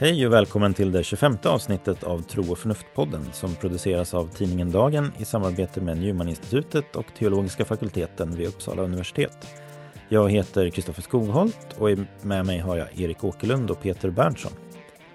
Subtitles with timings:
[0.00, 4.70] Hej och välkommen till det 25 avsnittet av Tro och förnuft-podden som produceras av tidningen
[4.70, 9.46] Dagen i samarbete med Newmaninstitutet och teologiska fakulteten vid Uppsala universitet.
[10.08, 11.88] Jag heter Kristoffer Skogholt och
[12.22, 14.52] med mig har jag Erik Åkerlund och Peter Berntsson.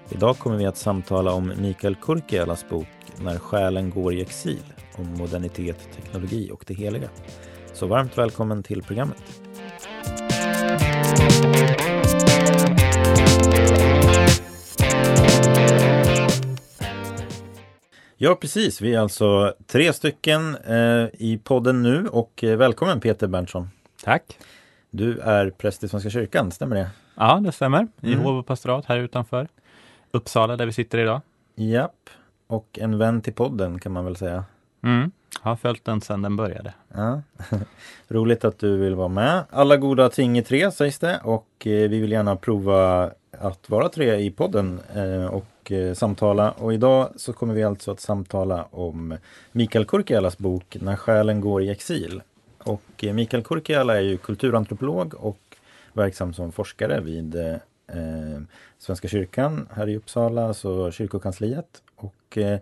[0.09, 2.88] Idag kommer vi att samtala om Mikael Kurkialas bok
[3.21, 7.10] När själen går i exil om modernitet, teknologi och det heliga.
[7.73, 9.24] Så varmt välkommen till programmet.
[18.18, 18.82] Ja, precis.
[18.82, 23.70] Vi är alltså tre stycken eh, i podden nu och eh, välkommen Peter Berntsson.
[24.04, 24.37] Tack.
[24.89, 26.89] Du är präst i Svenska kyrkan, stämmer det?
[27.15, 27.87] Ja, det stämmer.
[28.01, 28.25] I Mm.
[28.25, 29.48] och pastorat här utanför
[30.12, 31.21] Uppsala där vi sitter idag.
[31.56, 32.09] Japp.
[32.48, 34.45] Och en vän till podden kan man väl säga.
[34.83, 35.11] Mm.
[35.39, 36.73] Har följt den sedan den började.
[36.94, 37.22] Ja.
[38.08, 39.44] Roligt att du vill vara med.
[39.50, 43.89] Alla goda ting är tre sägs det och eh, vi vill gärna prova att vara
[43.89, 46.52] tre i podden eh, och eh, samtala.
[46.52, 49.17] Och idag så kommer vi alltså att samtala om
[49.52, 52.22] Mikael Kurkialas bok När själen går i exil.
[52.58, 55.58] Och Mikael Kurkiala är ju kulturantropolog och
[55.94, 58.42] verksam som forskare vid eh,
[58.78, 61.81] Svenska kyrkan här i Uppsala, alltså kyrkokansliet.
[61.95, 62.59] Och eh,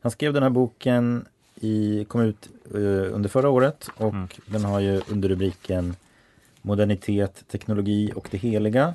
[0.00, 1.26] han skrev den här boken
[1.64, 4.28] i, kom ut eh, under förra året och Mm.
[4.46, 5.96] den har ju under rubriken
[6.62, 8.94] Modernitet, teknologi och det heliga.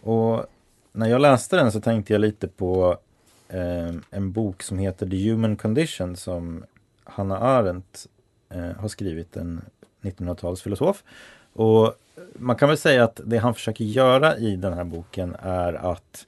[0.00, 0.46] Och
[0.92, 2.98] när jag läste den så tänkte jag lite på
[3.48, 6.64] eh, en bok som heter The Human Condition som
[7.04, 8.06] Hannah Arendt
[8.48, 9.60] eh, har skrivit, en
[10.02, 10.96] 1900-talsfilosof.
[11.52, 11.94] Och
[12.34, 16.26] man kan väl säga att det han försöker göra i den här boken är att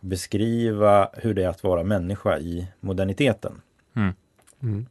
[0.00, 3.60] beskriva hur det är att vara människa i moderniteten.
[3.96, 4.12] Mm.
[4.62, 4.86] Mm.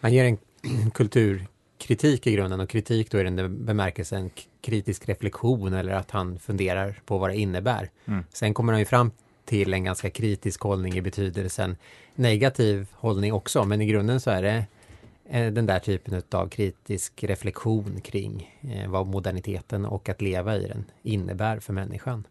[0.00, 0.38] Han ger en
[0.94, 7.00] kulturkritik i grunden och kritik då är den bemärkelsen kritisk reflektion eller att han funderar
[7.06, 7.90] på vad det innebär.
[8.06, 8.24] Mm.
[8.32, 9.10] Sen kommer han ju fram
[9.44, 11.76] till en ganska kritisk hållning i betydelsen
[12.14, 14.66] negativ hållning också, men i grunden så är det
[15.28, 20.68] eh, den där typen av kritisk reflektion kring eh, vad moderniteten och att leva i
[20.68, 22.26] den innebär för människan.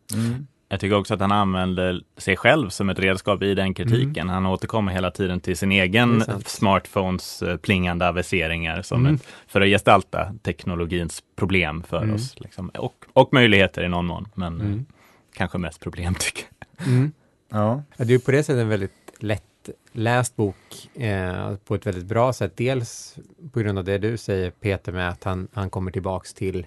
[0.75, 4.29] Jag tycker också att han använder sig själv som ett redskap i den kritiken.
[4.29, 9.15] Han återkommer hela tiden till sin egen smartphones eh, plingande aviseringar som Mm.
[9.15, 12.15] ett, för att gestalta teknologins problem för Mm.
[12.15, 12.35] oss.
[12.39, 12.69] Liksom.
[12.69, 14.85] Och, och möjligheter i någon mån, men eh, Mm.
[15.33, 16.43] kanske mest problem tycker
[16.77, 16.87] jag.
[16.87, 17.11] Mm.
[17.49, 20.55] Ja, Ja, det är på det sättet en väldigt lättläst bok
[20.95, 22.57] eh, på ett väldigt bra sätt.
[22.57, 23.15] Dels
[23.51, 26.65] på grund av det du säger Peter med att han, han kommer tillbaks till,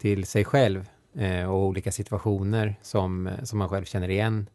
[0.00, 0.86] till sig själv eh,
[1.48, 4.46] och olika situationer som, som man själv känner igen.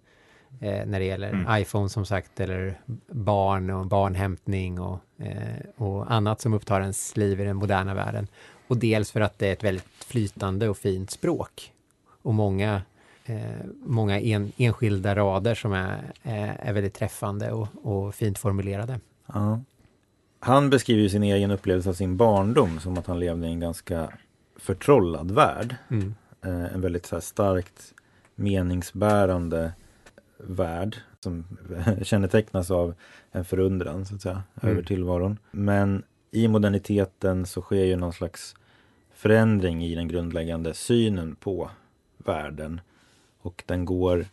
[0.60, 1.62] Eh, när det gäller Mm.
[1.62, 7.42] iPhone som sagt eller barn och barnhämtning och, eh, och annat som upptar ens liv
[7.42, 8.28] i den moderna världen.
[8.68, 11.72] Och dels för att det är ett väldigt flytande och fint språk.
[12.22, 12.82] Och många
[13.26, 19.00] eh, många en, enskilda rader som är, är, väldigt träffande och, och fint formulerade.
[19.34, 19.60] Ja.
[20.40, 24.10] Han beskriver sin egen upplevelse av sin barndom som att han levde i en ganska
[24.56, 25.76] förtrollad värld.
[25.90, 26.16] Mm.
[26.46, 27.94] Eh, en väldigt så här, starkt
[28.36, 29.74] meningsbärande
[30.38, 31.46] värld som
[32.04, 32.94] kännetecknas av
[33.32, 34.74] en förundran så att säga, Mm.
[34.76, 35.38] över tillvaron.
[35.52, 38.56] Men i moderniteten så sker ju någon slags
[39.14, 41.70] förändring i den grundläggande synen på
[42.18, 42.82] världen.
[43.42, 44.26] Och den går,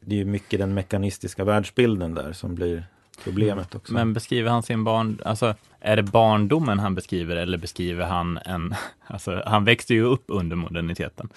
[0.00, 2.86] det är ju mycket den mekanistiska världsbilden där som blir
[3.24, 3.92] problemet också.
[3.92, 5.54] Men beskriver han sin barn, alltså
[5.86, 8.74] är det barndomen han beskriver eller beskriver han en,
[9.06, 11.28] alltså han växte ju upp under moderniteten.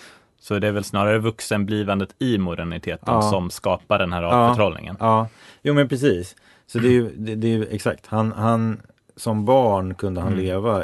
[0.41, 3.21] Så det är väl snarare vuxenblivandet i moderniteten Ja.
[3.21, 4.27] som skapar den här Ja.
[4.29, 4.95] avförtrollningen.
[4.99, 5.27] Ja,
[5.61, 6.35] jo men precis.
[6.67, 8.81] Så det är ju, det, det är ju exakt, han, han
[9.15, 10.43] som barn kunde han Mm.
[10.45, 10.83] leva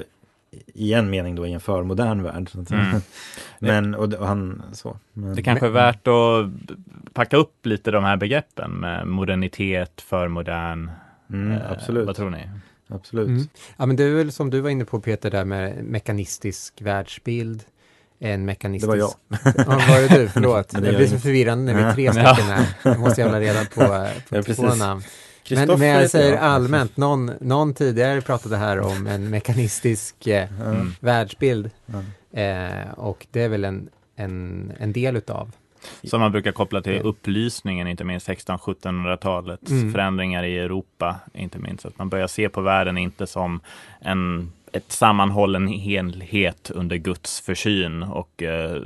[0.73, 2.49] i en mening då i en förmodern värld.
[2.71, 3.01] Mm.
[3.59, 4.97] Men, och, och han så.
[5.13, 6.49] Men, Det kanske är värt att
[7.13, 10.91] packa upp lite de här begreppen med modernitet, förmodern.
[11.29, 12.07] mm, eh, absolut.
[12.07, 12.49] Vad tror ni?
[12.89, 13.27] Absolut.
[13.27, 13.47] Mm.
[13.77, 17.63] Ja, men det är väl som du var inne på Peter, där med mekanistisk världsbild.
[18.19, 18.91] En mekanistisk...
[18.93, 19.13] Det var jag.
[19.57, 20.27] Ja, var det du?
[20.27, 20.69] Förlåt.
[20.73, 22.33] Det, det blir så förvirrande när vi är tre Ja.
[22.35, 22.65] stycken här.
[22.83, 24.55] Jag måste jag hålla reda på, Ja, på precis.
[24.57, 25.01] två namn.
[25.51, 30.65] Men, men jag säger allmänt, någon, någon tidigare pratade här om en mekanistisk eh, Ja,
[30.65, 30.91] Mm.
[30.99, 31.69] världsbild.
[31.85, 32.39] ja.
[32.41, 35.51] Eh, och det är väl en, en, en del utav.
[36.03, 39.91] Som man brukar koppla till upplysningen, inte minst 1600-1700-talets Mm.
[39.91, 41.85] förändringar i Europa, inte minst.
[41.85, 43.59] Att man börjar se på världen inte som
[44.01, 48.81] en, ett sammanhållen helhet under Guds försyn och eh,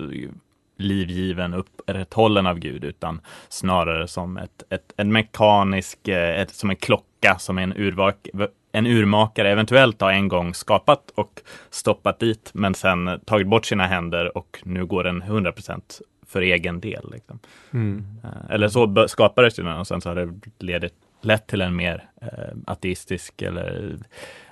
[0.77, 6.75] livgiven, upprätthållen av Gud, utan snarare som ett, ett, en mekanisk, eh, ett, som en
[6.75, 8.27] klocka, som en urverk,
[8.71, 13.87] en urmakare eventuellt har en gång skapat och stoppat dit men sen tagit bort sina
[13.87, 17.11] händer och nu går den 100% för egen del.
[17.11, 17.39] Liksom.
[17.73, 18.05] Mm.
[18.23, 22.09] Eh, Eller så skapades den och sen så har det ledit, lett till en mer
[22.21, 23.97] eh, ateistisk eller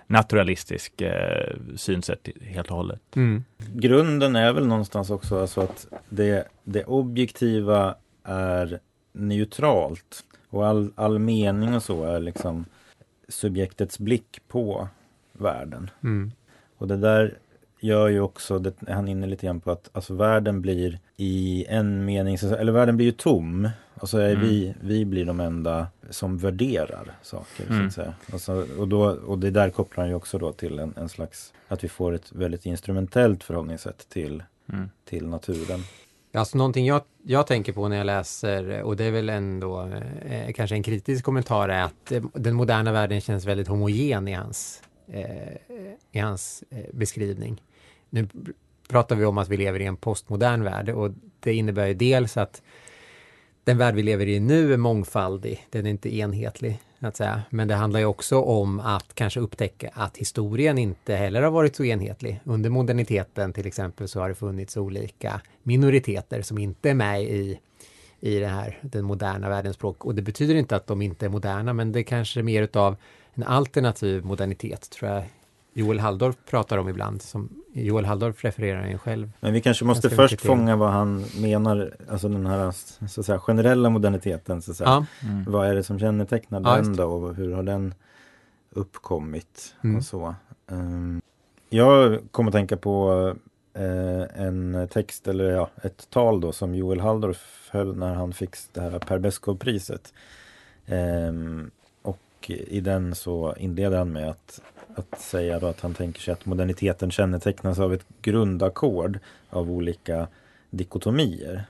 [0.07, 3.01] naturalistisk eh, synsätt helt och hållet.
[3.15, 3.43] Mm.
[3.57, 8.79] Grunden är väl någonstans också alltså att det, det objektiva är
[9.11, 12.65] neutralt och all, all mening och så är liksom
[13.27, 14.87] subjektets blick på
[15.33, 15.89] världen.
[16.03, 16.31] Mm.
[16.77, 17.37] Och det där
[17.79, 21.65] gör ju också, det är han inne lite grann på att alltså världen blir i
[21.69, 23.69] en mening, så- eller världen blir ju tom.
[23.93, 24.41] Och så är Mm.
[24.47, 27.65] vi, vi blir de enda som värderar saker.
[27.67, 27.87] Så Mm.
[27.87, 28.13] att säga.
[28.33, 31.09] Och, så, och, då, och det där kopplar han ju också då till en, en
[31.09, 34.43] slags, att vi får ett väldigt instrumentellt förhållningssätt till,
[34.73, 34.89] Mm.
[35.05, 35.79] till naturen.
[36.33, 39.81] Alltså någonting jag, jag tänker på när jag läser, och det är väl ändå
[40.25, 44.33] eh, kanske en kritisk kommentar, är att eh, den moderna världen känns väldigt homogen i
[44.33, 45.53] hans, eh,
[46.11, 47.61] i hans eh, beskrivning.
[48.09, 48.27] Nu
[48.87, 52.37] pratar vi om att vi lever i en postmodern värld och det innebär ju dels
[52.37, 52.61] att
[53.63, 56.79] den värld vi lever i nu är mångfaldig, den är inte enhetlig.
[56.99, 57.41] Att säga.
[57.49, 61.75] Men det handlar ju också om att kanske upptäcka att historien inte heller har varit
[61.75, 62.39] så enhetlig.
[62.43, 67.59] Under moderniteten till exempel så har det funnits olika minoriteter som inte är med i,
[68.19, 70.05] i det här, den moderna världens språk.
[70.05, 72.95] Och det betyder inte att de inte är moderna, men det är kanske mer utav
[73.33, 75.23] en alternativ modernitet, tror jag
[75.77, 77.21] Joel Halldorf pratar om ibland.
[77.21, 79.31] Som Joel Halldorf refererar ju själv.
[79.39, 82.71] Men vi kanske måste först fånga vad han menar, alltså den här
[83.07, 84.61] så att säga, generella moderniteten.
[84.61, 84.89] Så att säga.
[84.89, 85.43] Ja, Mm.
[85.47, 87.93] Vad är det som kännetecknar Ja, den då och hur har den
[88.71, 89.75] uppkommit?
[89.83, 89.95] Mm.
[89.97, 90.35] och så.
[90.71, 91.21] Ehm,
[91.69, 93.33] jag kommer att tänka på
[93.73, 98.55] eh, en text eller ja, ett tal då som Joel Halldorf höll när han fick
[98.73, 100.13] det här Per Beskow-priset.
[100.85, 101.71] Ehm,
[102.01, 104.61] och i den så inleder han med att,
[104.99, 110.27] att säga då att han tänker sig att moderniteten kännetecknas av ett grundackord av olika
[110.69, 111.63] dikotomier.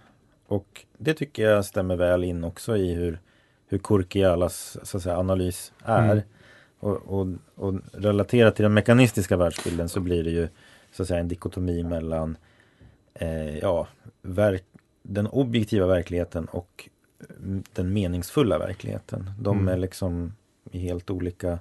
[0.48, 3.20] Och det tycker jag stämmer väl in också i hur,
[3.68, 6.12] hur Kurkialas så att säga, analys är.
[6.12, 6.24] Mm.
[6.80, 10.48] Och, och, och relaterat till den mekanistiska världsbilden så blir det ju
[10.92, 12.38] så att säga en dikotomi mellan
[13.14, 13.88] eh, ja,
[14.22, 14.64] verk,
[15.04, 16.90] den objektiva verkligheten och
[17.40, 19.32] mm, den meningsfulla verkligheten.
[19.40, 19.68] De Mm.
[19.74, 20.34] är liksom
[20.72, 21.60] i helt olika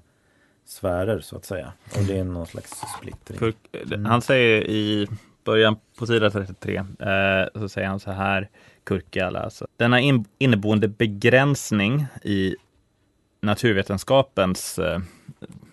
[0.66, 1.72] sfärer så att säga.
[1.96, 3.38] Och det är någon slags splittring.
[3.38, 4.04] Kurk, Mm.
[4.04, 5.08] Han säger i
[5.44, 8.48] början på sida 33, eh, så säger han så här,
[8.84, 9.66] Kurkiala, alltså.
[9.76, 12.56] Denna in, inneboende begränsning i
[13.40, 15.00] naturvetenskapens, eh,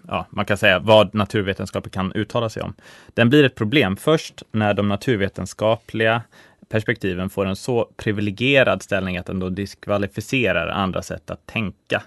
[0.07, 2.73] ja, man kan säga vad naturvetenskapen kan uttala sig om.
[3.13, 6.21] Den blir ett problem först när de naturvetenskapliga
[6.69, 12.03] perspektiven får en så privilegierad ställning att den då diskvalificerar andra sätt att tänka.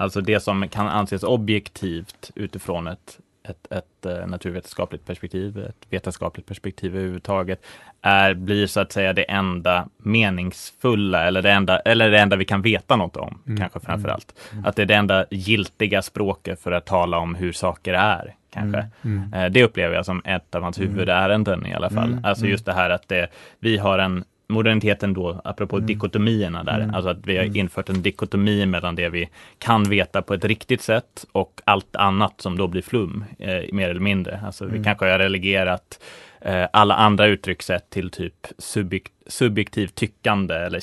[0.00, 3.18] Alltså det som kan anses objektivt utifrån ett,
[3.48, 7.62] ett, ett eh, naturvetenskapligt perspektiv, ett vetenskapligt perspektiv överhuvudtaget,
[8.02, 12.44] är, blir så att säga det enda meningsfulla eller det enda, eller det enda vi
[12.44, 13.58] kan veta något om, Mm.
[13.58, 14.34] kanske framför allt.
[14.64, 18.86] Att det är det enda giltiga språket för att tala om hur saker är, kanske.
[19.04, 19.34] Mm.
[19.34, 22.12] Eh, Det upplever jag som ett av hans huvudärenden i alla fall.
[22.12, 22.50] Mm, Alltså mm.
[22.52, 25.86] just det här att det, vi har en moderniteten då, apropå Mm.
[25.86, 26.94] dikotomierna där, Mm.
[26.94, 27.56] alltså att vi har Mm.
[27.56, 32.40] infört en dikotomi mellan det vi kan veta på ett riktigt sätt och allt annat
[32.40, 34.40] som då blir flum, eh, mer eller mindre.
[34.46, 34.84] Alltså vi Mm.
[34.84, 36.00] kanske har relegerat
[36.42, 40.80] eh, alla andra uttryckssätt till typ subjek subjektivt tyckande eller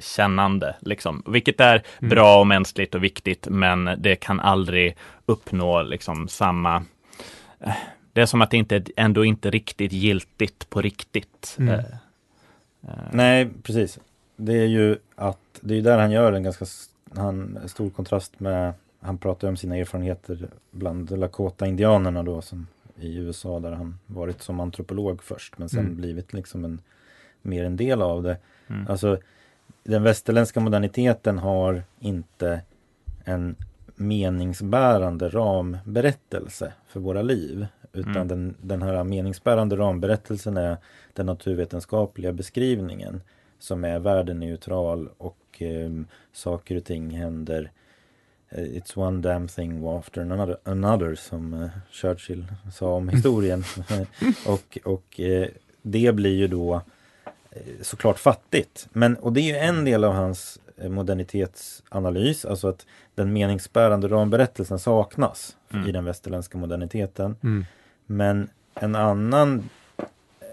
[0.00, 1.22] kännande, liksom.
[1.26, 2.08] vilket är Mm.
[2.10, 6.76] bra och mänskligt och viktigt, men det kan aldrig uppnå liksom samma
[7.60, 7.72] eh,
[8.12, 11.56] det är som att det inte, ändå inte riktigt giltigt på riktigt.
[11.58, 11.80] Mm.
[12.88, 13.98] Eh, Nej, precis.
[14.36, 16.64] Det är ju att det är där han gör en ganska
[17.16, 23.60] han, stor kontrast med han pratar om sina erfarenheter bland Lakota-indianerna då som i USA
[23.60, 25.96] där han varit som antropolog först men sen Mm.
[25.96, 26.80] blivit liksom en
[27.42, 28.36] mer en del av det.
[28.68, 28.86] Mm.
[28.88, 29.18] Alltså
[29.84, 32.60] den västerländska moderniteten har inte
[33.24, 33.56] en
[33.96, 37.66] meningsbärande ramberättelse för våra liv.
[37.92, 38.28] Utan Mm.
[38.28, 40.76] den, den här meningsbärande ramberättelsen är
[41.14, 43.20] den naturvetenskapliga beskrivningen
[43.58, 45.90] som är värdeneutral och eh,
[46.32, 47.70] saker och ting händer
[48.48, 53.64] eh, It's one damn thing after another, another som eh, Churchill sa om historien.
[54.46, 55.48] och och eh,
[55.82, 56.82] det blir ju då
[57.80, 58.88] såklart fattigt.
[58.92, 64.78] Men, och det är ju en del av hans modernitetsanalys, alltså att den meningsbärande ramberättelsen
[64.78, 65.88] saknas Mm.
[65.88, 67.36] i den västerländska moderniteten.
[67.42, 67.64] Mm.
[68.06, 69.68] Men en annan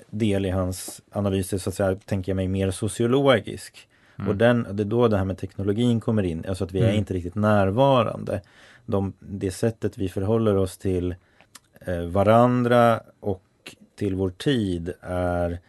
[0.09, 3.87] del i hans analys är så att säga, tänker jag mig, mer sociologisk.
[4.17, 4.29] Mm.
[4.29, 6.83] Och den, det är då det här med teknologin kommer in, alltså att vi är
[6.83, 6.95] Mm.
[6.95, 8.41] inte riktigt närvarande.
[8.85, 11.15] de, det sättet vi förhåller oss till
[11.81, 13.43] eh, varandra och
[13.95, 15.59] till vår tid är,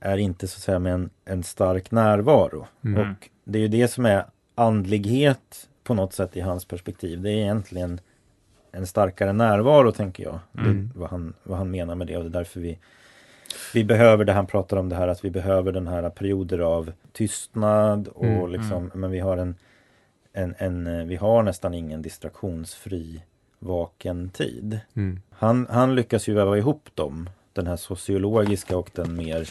[0.00, 2.66] är inte så att säga med en, en stark närvaro.
[2.84, 3.00] Mm.
[3.00, 7.20] Och det är ju det som är andlighet på något sätt i hans perspektiv.
[7.20, 8.00] Det är egentligen
[8.72, 10.38] en starkare närvaro tänker jag.
[10.58, 10.90] Mm.
[10.94, 12.78] Det, vad, han, vad han menar med det och det är därför vi
[13.74, 16.92] vi behöver det han pratar om det här att vi behöver den här perioder av
[17.12, 19.54] tystnad och Mm, liksom men vi har en,
[20.32, 23.22] en, en eh, vi har nästan ingen distraktionsfri
[23.58, 24.80] vaken tid.
[24.94, 25.20] Mm.
[25.30, 29.48] Han, han lyckas ju väva ihop dem, den här sociologiska och den mer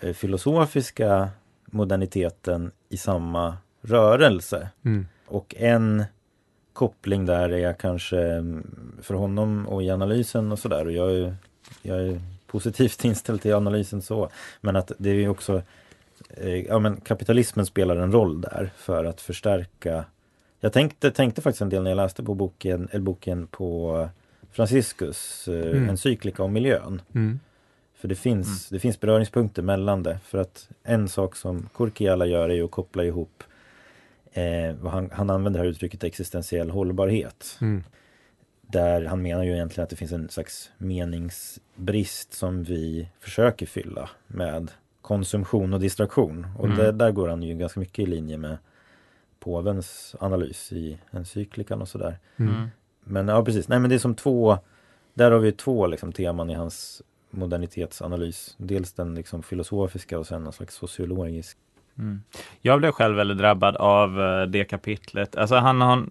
[0.00, 1.28] eh, filosofiska
[1.64, 4.68] moderniteten i samma rörelse.
[4.84, 5.06] Mm.
[5.26, 6.04] Och en
[6.72, 8.66] koppling där är kanske mm,
[9.02, 10.86] för honom och i analysen och sådär.
[10.86, 11.36] Och jag är,
[11.82, 12.20] jag är
[12.52, 14.28] positivt inställd till analysen så.
[14.60, 15.62] Men att det är också
[16.36, 20.04] eh, ja, men kapitalismen spelar en roll där för att förstärka
[20.60, 24.08] Jag tänkte, tänkte faktiskt en del när jag läste på boken, eller boken på
[24.52, 25.88] Franciscus eh, Mm.
[25.88, 27.02] encyklika om miljön.
[27.14, 27.40] Mm.
[27.94, 30.18] För det finns, det finns beröringspunkter mellan det.
[30.24, 33.42] För att en sak som Kurkiala gör är att koppla ihop
[34.32, 37.58] eh, han, han använder det här uttrycket existentiell hållbarhet.
[37.60, 37.84] Mm.
[38.72, 44.10] Där han menar ju egentligen att det finns en slags meningsbrist som vi försöker fylla
[44.26, 44.70] med
[45.02, 46.46] konsumtion och distraktion.
[46.58, 46.78] Och Mm.
[46.78, 48.58] det, där går han ju ganska mycket i linje med
[49.40, 52.18] påvens analys i encyklikan och sådär.
[52.36, 52.54] Mm.
[52.54, 52.68] Mm.
[53.04, 54.58] Men ja precis, nej men det är som två
[55.14, 58.54] Där har vi två liksom, teman i hans modernitetsanalys.
[58.58, 61.58] Dels den liksom, filosofiska och sen en slags sociologisk.
[61.98, 62.22] Mm.
[62.60, 65.36] Jag blev själv väldigt drabbad av eh, det kapitlet.
[65.36, 66.06] Alltså han har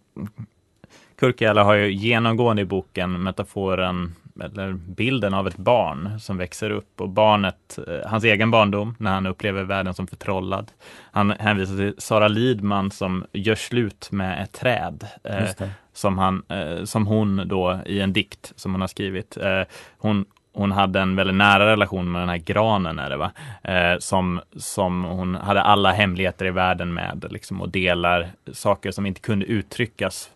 [1.22, 7.02] Kurkiala har ju genomgående i boken metaforen eller bilden av ett barn som växer upp
[7.02, 10.72] och barnet, eh, hans egen barndom när han upplever världen som förtrollad.
[11.12, 15.08] Han hänvisar till Sara Lidman som gör slut med ett träd.
[15.24, 19.38] eh, som, han, eh, som hon då i en dikt som hon har skrivit.
[19.38, 19.62] Eh,
[19.98, 23.32] hon, hon hade en väldigt nära relation med den här granen är det va?
[23.64, 29.06] Eh, som, som hon hade alla hemligheter i världen med liksom, och delar saker som
[29.06, 30.30] inte kunde uttryckas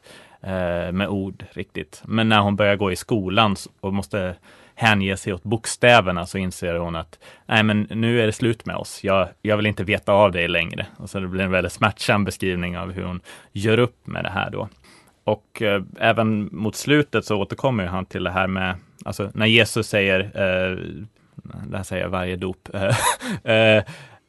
[0.46, 2.02] Eh, med ord riktigt.
[2.06, 4.36] Men när hon börjar gå i skolan och måste
[4.76, 8.76] hänge sig åt bokstäverna så inser hon att nej men nu är det slut med
[8.76, 9.04] oss.
[9.04, 10.86] Jag, jag vill inte veta av dig längre.
[10.98, 13.22] Och så det blir en väldigt smärtsam beskrivning av hur hon
[13.52, 14.70] gör upp med det här då.
[15.24, 18.76] Och eh, även mot slutet så återkommer han till det här med,
[19.06, 20.78] alltså när Jesus säger, eh,
[21.68, 22.70] det här säger jag varje dop,
[23.44, 23.84] eh,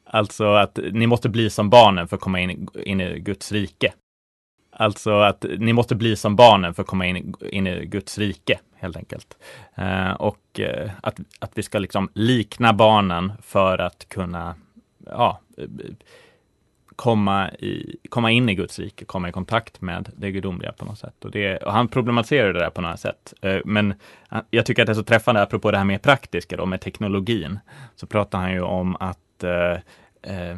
[0.05, 3.93] alltså att ni måste bli som barnen för att komma in, in i Guds rike.
[4.79, 8.59] Alltså att ni måste bli som barnen för att komma in, in i Guds rike,
[8.75, 9.37] helt enkelt.
[9.75, 14.55] Eh, och eh, att, att vi ska liksom likna barnen för att kunna,
[15.05, 15.41] ja,
[16.95, 20.99] komma, i, komma in i Guds rike, komma i kontakt med det gudomliga på något
[20.99, 21.25] sätt.
[21.25, 23.33] Och, det, och han problematiserar det där på något sätt.
[23.41, 23.91] Eh, Men
[24.31, 26.81] eh, jag tycker att det är så träffande, apropå det här mer praktiska då, med
[26.81, 27.59] teknologin,
[27.95, 29.71] så pratar han ju om att eh,
[30.33, 30.57] eh,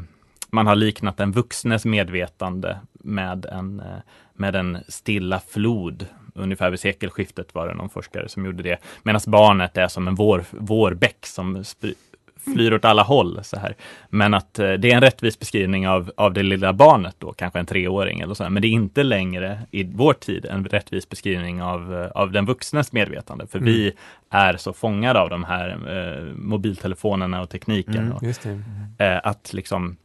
[0.51, 2.77] man har liknat den vuxnes medvetande
[3.09, 3.97] med en, eh,
[4.33, 6.05] med en stilla flod.
[6.35, 8.77] Ungefär vid sekelskiftet var det någon forskare som gjorde det.
[9.03, 11.63] Medan barnet är som en vår, vårbäck som
[12.55, 13.39] flyr åt alla håll.
[13.43, 13.75] Så här.
[14.09, 17.59] Men att eh, det är en rättvis beskrivning av, av det lilla barnet då, kanske
[17.59, 18.43] en treåring eller så.
[18.43, 18.49] här.
[18.49, 22.45] Men det är inte längre i vår tid en rättvis beskrivning av, eh, av den
[22.45, 23.47] vuxnes medvetande.
[23.47, 23.73] För Mm.
[23.73, 23.93] vi
[24.29, 27.95] är så fångade av de här eh, mobiltelefonerna och tekniken.
[27.95, 28.11] Mm.
[28.11, 28.23] Och,
[29.01, 29.97] eh, att liksom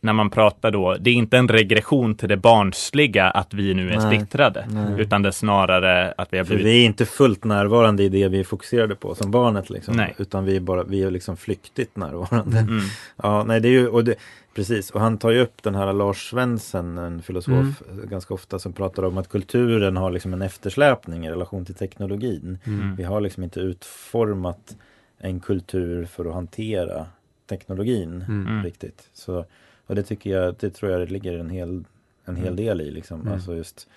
[0.00, 3.90] när man pratar då, det är inte en regression till det barnsliga att vi nu
[3.90, 4.06] är Nej.
[4.06, 5.00] splittrade, Nej.
[5.00, 8.08] utan det är snarare att vi har För blivit vi är inte fullt närvarande i
[8.08, 9.96] det vi är fokuserade på som barnet liksom.
[9.96, 10.14] Nej.
[10.18, 12.58] Utan vi är bara, vi är liksom flyktigt närvarande.
[12.58, 12.80] Mm.
[13.22, 14.14] Ja, nej det är ju, och det,
[14.54, 18.72] precis, och han tar ju upp den här Lars Svensson, en filosof, ganska ofta som
[18.72, 22.58] pratar om att kulturen har liksom en eftersläpning i relation till teknologin.
[22.64, 22.96] Mm.
[22.96, 24.76] Vi har liksom inte utformat
[25.18, 27.06] en kultur för att hantera
[27.46, 28.46] teknologin Mm.
[28.46, 28.64] Mm.
[28.64, 29.08] riktigt.
[29.12, 29.44] Så,
[29.86, 31.84] och det tycker jag, det tror jag det ligger en hel,
[32.24, 32.56] en hel Mm.
[32.56, 33.20] del i liksom.
[33.20, 33.32] Mm.
[33.32, 33.88] Alltså just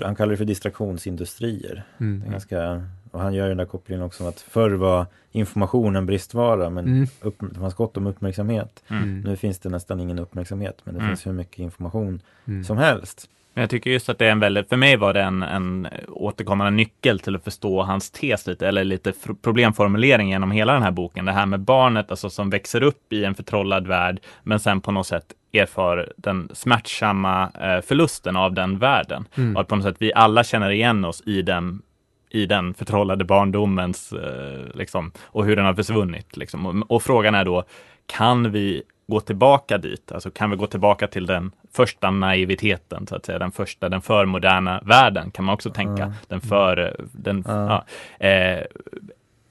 [0.00, 1.84] han kallar det för distraktionsindustrier.
[1.98, 2.30] Det är Mm.
[2.30, 6.84] ganska, och han gör den där kopplingen också att förr var information en bristvara men
[6.86, 7.06] Mm.
[7.20, 8.82] upp, det fanns gott om uppmärksamhet.
[8.88, 9.20] Mm.
[9.20, 11.10] Nu finns det nästan ingen uppmärksamhet men det Mm.
[11.10, 12.64] finns hur mycket information Mm.
[12.64, 13.28] som helst.
[13.54, 15.88] Men jag tycker just att det är en väldigt, för mig var det en, en
[16.08, 20.90] återkommande nyckel till att förstå hans tes lite, eller lite problemformulering genom hela den här
[20.90, 21.24] boken.
[21.24, 24.92] Det här med barnet, alltså som växer upp i en förtrollad värld, men sen på
[24.92, 29.24] något sätt erfar den smärtsamma eh, förlusten av den världen.
[29.34, 29.56] Mm.
[29.56, 31.82] Och att på något sätt vi alla känner igen oss i den,
[32.30, 36.36] i den förtrollade barndomens, eh, liksom, och hur den har försvunnit.
[36.36, 36.66] Liksom.
[36.66, 37.64] Och, och frågan är då,
[38.06, 40.12] kan vi gå tillbaka dit?
[40.12, 44.02] Alltså kan vi gå tillbaka till den första naiviteten, så att säga, den första, den
[44.02, 46.02] förmoderna världen kan man också tänka.
[46.02, 46.14] Mm.
[46.28, 47.84] Den för, den, Ja.
[48.18, 48.26] ja.
[48.26, 48.64] Eh,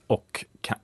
[0.08, 0.78] och kan,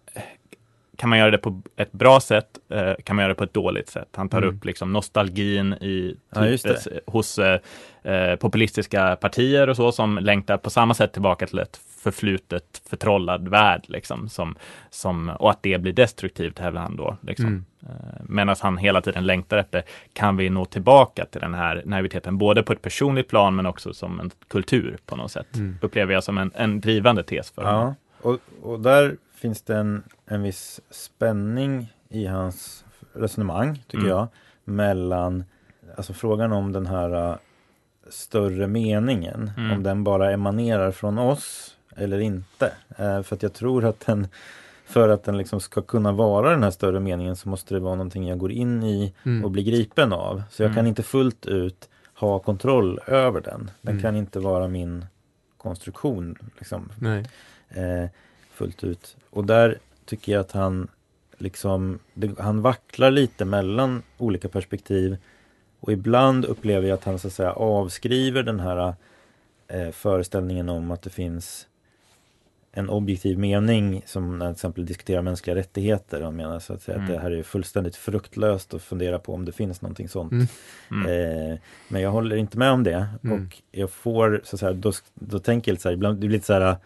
[0.97, 3.53] kan man göra det på ett bra sätt, eh, kan man göra det på ett
[3.53, 4.09] dåligt sätt.
[4.15, 4.55] Han tar Mm.
[4.55, 6.99] upp liksom nostalgin i Ja, typ, det.
[7.07, 7.59] hos eh,
[8.03, 13.47] eh, populistiska partier och så som längtar på samma sätt tillbaka till ett förflutet förtrollad
[13.47, 14.55] värld liksom som,
[14.89, 17.45] som och att det blir destruktivt hävdar han då liksom.
[17.47, 17.65] Mm.
[17.81, 19.83] Eh, Medan han hela tiden längtar efter,
[20.13, 23.93] kan vi nå tillbaka till den här naiviteten, både på ett personligt plan men också
[23.93, 25.55] som en kultur på något sätt.
[25.55, 25.77] Mm.
[25.81, 27.81] Upplever jag som en, en drivande tes för honom.
[28.23, 28.39] Ja, och,
[28.71, 34.09] och där finns det en, en viss spänning i hans resonemang, tycker Mm.
[34.09, 34.27] jag,
[34.63, 35.43] mellan
[35.97, 37.35] alltså frågan om den här uh,
[38.09, 39.71] större meningen, Mm.
[39.71, 42.71] om den bara emanerar från oss eller inte.
[42.97, 44.27] Eh, för att jag tror att den,
[44.85, 47.95] för att den liksom ska kunna vara den här större meningen så måste det vara
[47.95, 49.45] någonting jag går in i Mm.
[49.45, 50.43] och blir gripen av.
[50.51, 50.75] Så jag Mm.
[50.75, 53.71] kan inte fullt ut ha kontroll över den.
[53.81, 54.01] Den Mm.
[54.01, 55.05] kan inte vara min
[55.57, 56.35] konstruktion.
[56.57, 56.89] Liksom,
[57.69, 58.09] eh,
[58.55, 59.17] fullt ut.
[59.29, 60.87] Och där tycker jag att han
[61.37, 65.17] liksom, det, han vacklar lite mellan olika perspektiv.
[65.79, 68.95] Och ibland upplever jag att han så att säga avskriver den här
[69.67, 71.67] eh, föreställningen om att det finns
[72.77, 76.21] en objektiv mening som när till exempel diskuterar mänskliga rättigheter.
[76.21, 77.13] Han menar så att, säga, att Mm.
[77.13, 80.31] det här är fullständigt fruktlöst att fundera på om det finns någonting sånt.
[80.31, 80.47] Mm.
[80.91, 81.51] Mm.
[81.51, 81.57] Eh,
[81.87, 83.07] men jag håller inte med om det.
[83.23, 83.43] Mm.
[83.45, 86.19] Och jag får, så att säga, då, då tänker jag lite så här, ibland, det
[86.19, 86.77] blir lite så här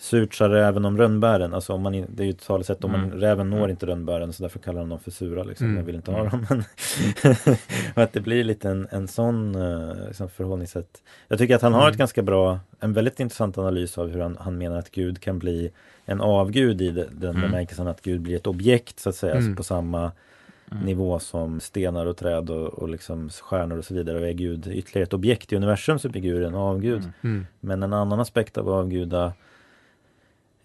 [0.00, 2.90] Surt sa räven om rönnbären, alltså om man, in- det är ju ett talesätt om
[2.92, 3.20] man, Mm.
[3.20, 3.70] räven når Mm.
[3.70, 5.76] inte rönnbären så därför kallar de dem för sura liksom, Mm.
[5.78, 6.30] jag vill inte ha Mm.
[6.30, 6.46] dem.
[6.48, 6.64] Men
[8.04, 11.02] att det blir lite en, en sån uh, liksom förhållningssätt.
[11.28, 11.92] Jag tycker att han har Mm.
[11.92, 15.38] ett ganska bra, en väldigt intressant analys av hur han, han menar att Gud kan
[15.38, 15.70] bli
[16.04, 17.42] en avgud i de- den Mm.
[17.42, 19.44] bemärkelsen att Gud blir ett objekt så att säga, Mm.
[19.44, 20.12] alltså på samma
[20.72, 20.84] Mm.
[20.84, 24.18] nivå som stenar och träd och, och liksom stjärnor och så vidare.
[24.20, 26.98] Och är Gud ytterligare ett objekt i universum så blir Gud en avgud.
[27.00, 27.12] Mm.
[27.22, 27.46] Mm.
[27.60, 29.32] Men en annan aspekt av avguda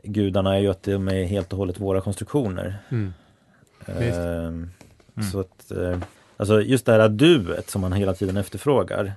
[0.03, 2.77] gudarna är ju att de är helt och hållet våra konstruktioner.
[2.89, 3.13] Mm.
[3.85, 4.69] Ehm,
[5.15, 5.29] Mm.
[5.31, 5.99] Så att, eh,
[6.37, 9.13] alltså just det här duet som han hela tiden efterfrågar.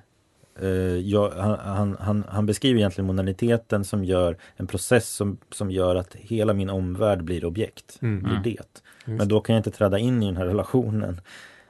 [0.60, 5.70] Eh, jag, han, han, han, han beskriver egentligen moderniteten som gör en process som, som
[5.70, 7.98] gör att hela min omvärld blir objekt.
[8.02, 8.18] Mm.
[8.22, 8.42] Blir Mm.
[8.42, 8.50] det.
[8.50, 8.82] Just.
[9.04, 11.20] Men då kan jag inte träda in i den här relationen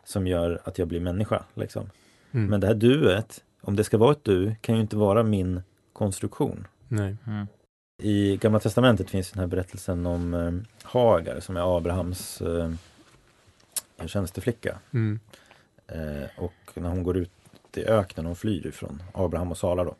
[0.05, 1.43] som gör att jag blir människa.
[1.55, 1.91] Liksom.
[2.33, 2.47] Mm.
[2.47, 5.63] Men det här duet, om det ska vara ett du, kan ju inte vara min
[5.93, 6.67] konstruktion.
[6.89, 7.17] Nej.
[7.27, 7.47] Mm.
[8.03, 12.71] I Gamla Testamentet finns den här berättelsen om eh, Hagar som är Abrahams eh,
[14.07, 14.79] tjänsteflicka.
[14.93, 15.21] Mm.
[15.87, 17.31] Eh, och när hon går ut
[17.77, 19.95] i öknen, hon flyr ifrån Abraham och Sara då.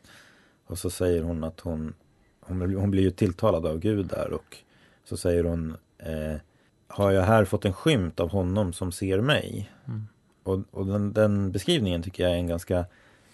[0.65, 1.93] Och så säger hon att hon,
[2.39, 4.57] hon, blir- hon blir ju tilltalad av Gud där och
[5.03, 6.35] så säger hon eh,
[6.87, 9.71] Har jag här fått en skymt av honom som ser mig?
[9.87, 10.07] Mm.
[10.43, 12.85] Och, och den, den beskrivningen tycker jag är en ganska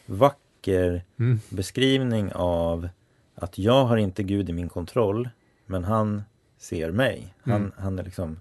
[0.05, 1.39] vacker Mm.
[1.49, 2.89] beskrivning av
[3.35, 5.29] att jag har inte Gud i min kontroll
[5.65, 6.23] men han
[6.57, 7.33] ser mig.
[7.43, 7.71] Han, Mm.
[7.77, 8.39] han är liksom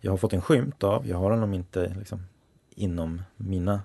[0.00, 2.22] Jag har fått en skymt av, jag har honom inte liksom
[2.74, 3.80] inom mina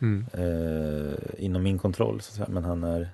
[0.00, 0.26] Mm.
[0.32, 3.08] eh, inom min kontroll så att säga, men han är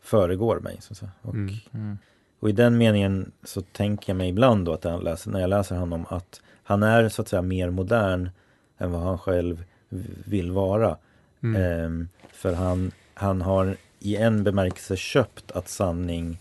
[0.00, 0.76] föregår mig.
[0.80, 1.10] Så att säga.
[1.22, 1.54] Och, Mm.
[1.72, 1.98] Mm.
[2.40, 5.50] och i den meningen så tänker jag mig ibland då att jag läser, när jag
[5.50, 8.30] läser honom att han är så att säga mer modern
[8.78, 9.64] än vad han själv
[10.24, 10.96] vill vara.
[11.42, 11.62] Mm.
[11.62, 16.38] Ehm, för han, han har i en bemärkelse köpt att sanning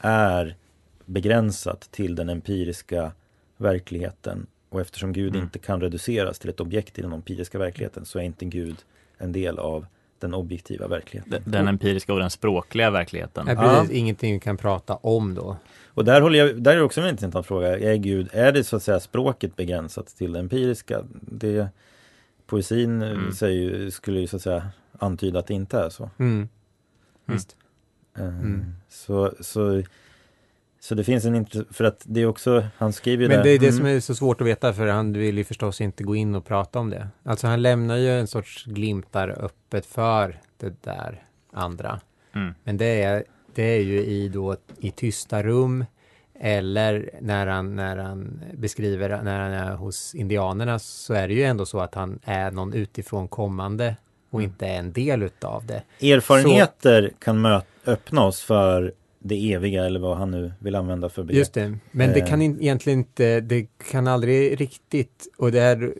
[0.00, 0.56] är
[1.04, 3.12] begränsat till den empiriska
[3.56, 4.46] verkligheten.
[4.68, 5.42] Och eftersom Gud Mm.
[5.44, 8.76] inte kan reduceras till ett objekt i den empiriska verkligheten så är inte Gud
[9.18, 9.86] en del av
[10.18, 11.32] den objektiva verkligheten.
[11.42, 13.46] Den- Den empiriska och den språkliga verkligheten.
[13.46, 13.90] Nej, precis.
[13.90, 15.56] Ingenting vi kan prata om då.
[15.86, 17.78] Och där, håller jag, där är det också en intressant fråga.
[17.78, 21.02] Är, Gud, är det så att säga språket begränsat till det empiriska?
[21.20, 21.68] Det,
[22.46, 23.32] poesin Mm.
[23.32, 24.68] säger, skulle ju så att säga
[24.98, 26.10] antyda att det inte är så.
[26.18, 26.48] Mm.
[27.34, 27.56] Visst.
[28.18, 28.74] Eh, Mm.
[28.88, 29.82] Så, så,
[30.80, 33.50] så det finns en intressant, för att det är också, han skriver ju Men det
[33.50, 33.76] är det Mm.
[33.78, 36.44] som är så svårt att veta för han vill ju förstås inte gå in och
[36.44, 37.08] prata om det.
[37.22, 42.00] Alltså han lämnar ju en sorts glimtar öppet för det där andra.
[42.34, 42.54] Mm.
[42.64, 45.84] Men det är, det är ju i då i tysta rum
[46.40, 51.42] eller när han, när han beskriver när han är hos indianerna så är det ju
[51.42, 53.96] ändå så att han är någon utifrån kommande
[54.30, 55.82] och inte är en del utav det.
[56.14, 61.22] Erfarenheter kan möt, öppna oss för det eviga eller vad han nu vill använda för
[61.22, 61.38] begrepp.
[61.38, 62.26] Just det, men det Eh.
[62.26, 65.94] kan in, egentligen inte, det kan aldrig riktigt, och det är,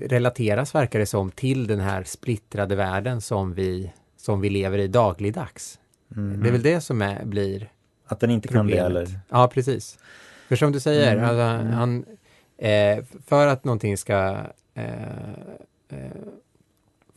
[0.00, 4.88] relateras verkar det som till den här splittrade världen som vi, som vi lever i
[4.88, 5.78] dagligdags.
[6.16, 6.42] Mm.
[6.42, 7.70] Det är väl det som är, blir
[8.06, 9.08] Att den inte kan det problemet.
[9.08, 9.20] eller?
[9.28, 9.98] Ja, precis.
[10.48, 11.72] För som du säger, Mm, alltså, mm.
[11.72, 12.04] han,
[12.58, 14.36] eh, för att någonting ska
[14.74, 14.92] eh,
[15.88, 15.98] eh,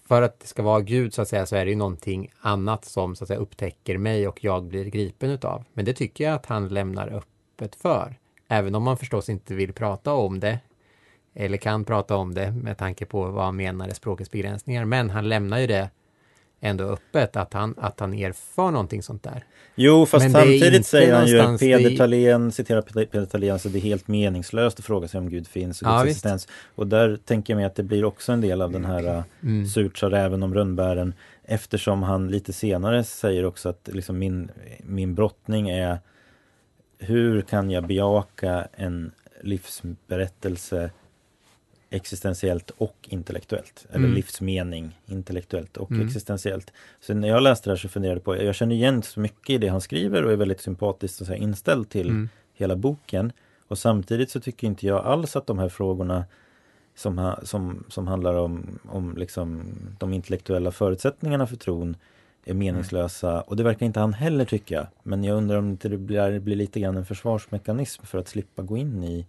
[0.08, 2.86] för att det ska vara Gud så att säga så är det ju någonting annat
[2.86, 5.64] som så att säga upptäcker mig och jag blir gripen utav.
[5.74, 8.16] Men det tycker jag att han lämnar öppet för.
[8.48, 10.60] Även om man förstås inte vill prata om det
[11.34, 14.86] eller kan prata om det med tanke på vad han menar är språkets begränsningar.
[14.86, 15.90] Men han lämnar ju det
[16.62, 19.44] ändå öppet att han, att han erfar någonting sånt där.
[19.76, 24.08] Jo, fast samtidigt säger han ju Peder Thalén, citerar Peder Thalén, så det är helt
[24.08, 26.26] meningslöst att fråga sig om Gud finns och Ja, Guds visst.
[26.26, 26.48] existens.
[26.76, 29.24] Och där tänker jag mig att det blir också en del av den här uh,
[29.44, 29.66] Mm.
[29.68, 31.14] surt sa räven om rönnbären
[31.44, 34.52] eftersom han lite senare säger också att liksom min,
[34.84, 36.00] min brottning är
[37.00, 40.90] hur kan jag bejaka en livsberättelse
[41.96, 43.86] existentiellt och intellektuellt.
[43.90, 44.14] Eller Mm.
[44.16, 46.08] livsmening intellektuellt och Mm.
[46.08, 46.74] existentiellt.
[47.00, 49.50] Så när jag läste det här så funderade jag på, jag känner igen så mycket
[49.50, 52.30] i det han skriver och är väldigt sympatiskt och så inställd till Mm.
[52.54, 53.32] hela boken.
[53.68, 56.26] Och samtidigt så tycker inte jag alls att de här frågorna
[56.96, 59.64] som, ha, som, som handlar om, om liksom
[60.00, 61.98] de intellektuella förutsättningarna för tron
[62.46, 64.88] är meningslösa och det verkar inte han heller tycka.
[65.04, 68.78] Men jag undrar om det blir, blir lite grann en försvarsmekanism för att slippa gå
[68.78, 69.26] in i,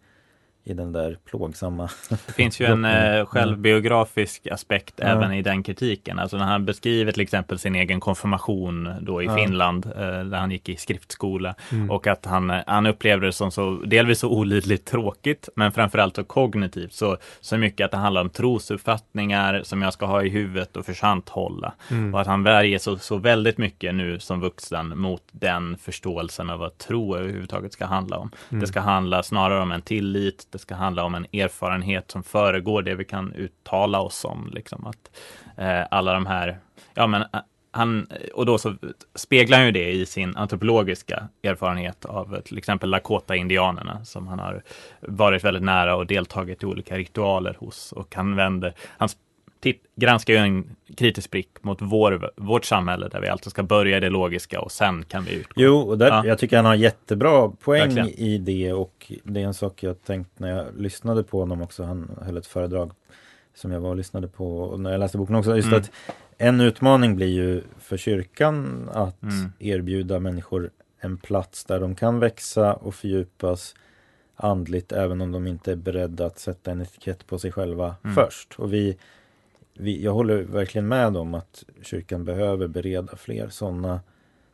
[0.66, 5.05] i den där plågsamma Det finns ju en eh, självbiografisk aspekt Ja.
[5.07, 6.18] även i den kritiken.
[6.18, 9.37] Alltså när han beskriver till exempel sin egen konfirmation då i Ja.
[9.37, 11.55] Finland, eh, där han gick i skriftskola.
[11.72, 11.90] Mm.
[11.90, 16.16] Och att han, eh, han upplevde det som så, delvis så olidligt tråkigt, men framförallt
[16.16, 16.92] så kognitivt.
[16.92, 20.87] Så, så mycket att det handlar om trosuppfattningar som jag ska ha i huvudet och
[20.87, 21.74] försanthålla.
[21.90, 22.14] Mm.
[22.14, 26.59] Och att han värjer så, så väldigt mycket nu som vuxen mot den förståelsen av
[26.59, 28.31] vad tro överhuvudtaget ska handla om.
[28.50, 28.61] Mm.
[28.61, 32.83] Det ska handla snarare om en tillit, det ska handla om en erfarenhet som föregår
[32.83, 34.51] det vi kan uttala oss om.
[34.55, 35.11] Liksom att
[35.57, 36.59] eh, alla de här,
[36.95, 37.40] ja men eh,
[37.71, 38.75] han, och då så
[39.14, 44.38] speglar han ju det i sin antropologiska erfarenhet av eh, till exempel Lakota-indianerna som han
[44.38, 44.62] har
[45.01, 47.92] varit väldigt nära och deltagit i olika ritualer hos.
[47.92, 49.09] Och han vänder, han
[49.72, 53.96] titt, granskar ju en kritisk blick mot vår, vårt samhälle där vi alltså ska börja
[53.96, 55.52] i det logiska och sen kan vi utgå.
[55.57, 56.26] Jo, och där, Ja.
[56.26, 58.09] jag tycker han har jättebra poäng Verkligen.
[58.09, 61.85] i det och det är en sak jag tänkt när jag lyssnade på honom också.
[61.85, 62.90] Han höll ett föredrag
[63.55, 65.57] som jag var och lyssnade på och när jag läste boken också.
[65.57, 65.81] Just Mm.
[65.81, 65.90] att
[66.38, 69.52] en utmaning blir ju för kyrkan att Mm.
[69.59, 73.74] erbjuda människor en plats där de kan växa och fördjupas
[74.37, 78.14] andligt även om de inte är beredda att sätta en etikett på sig själva Mm.
[78.14, 78.55] först.
[78.59, 78.96] Och vi,
[79.79, 84.01] vi, jag håller verkligen med om att kyrkan behöver bereda fler sådana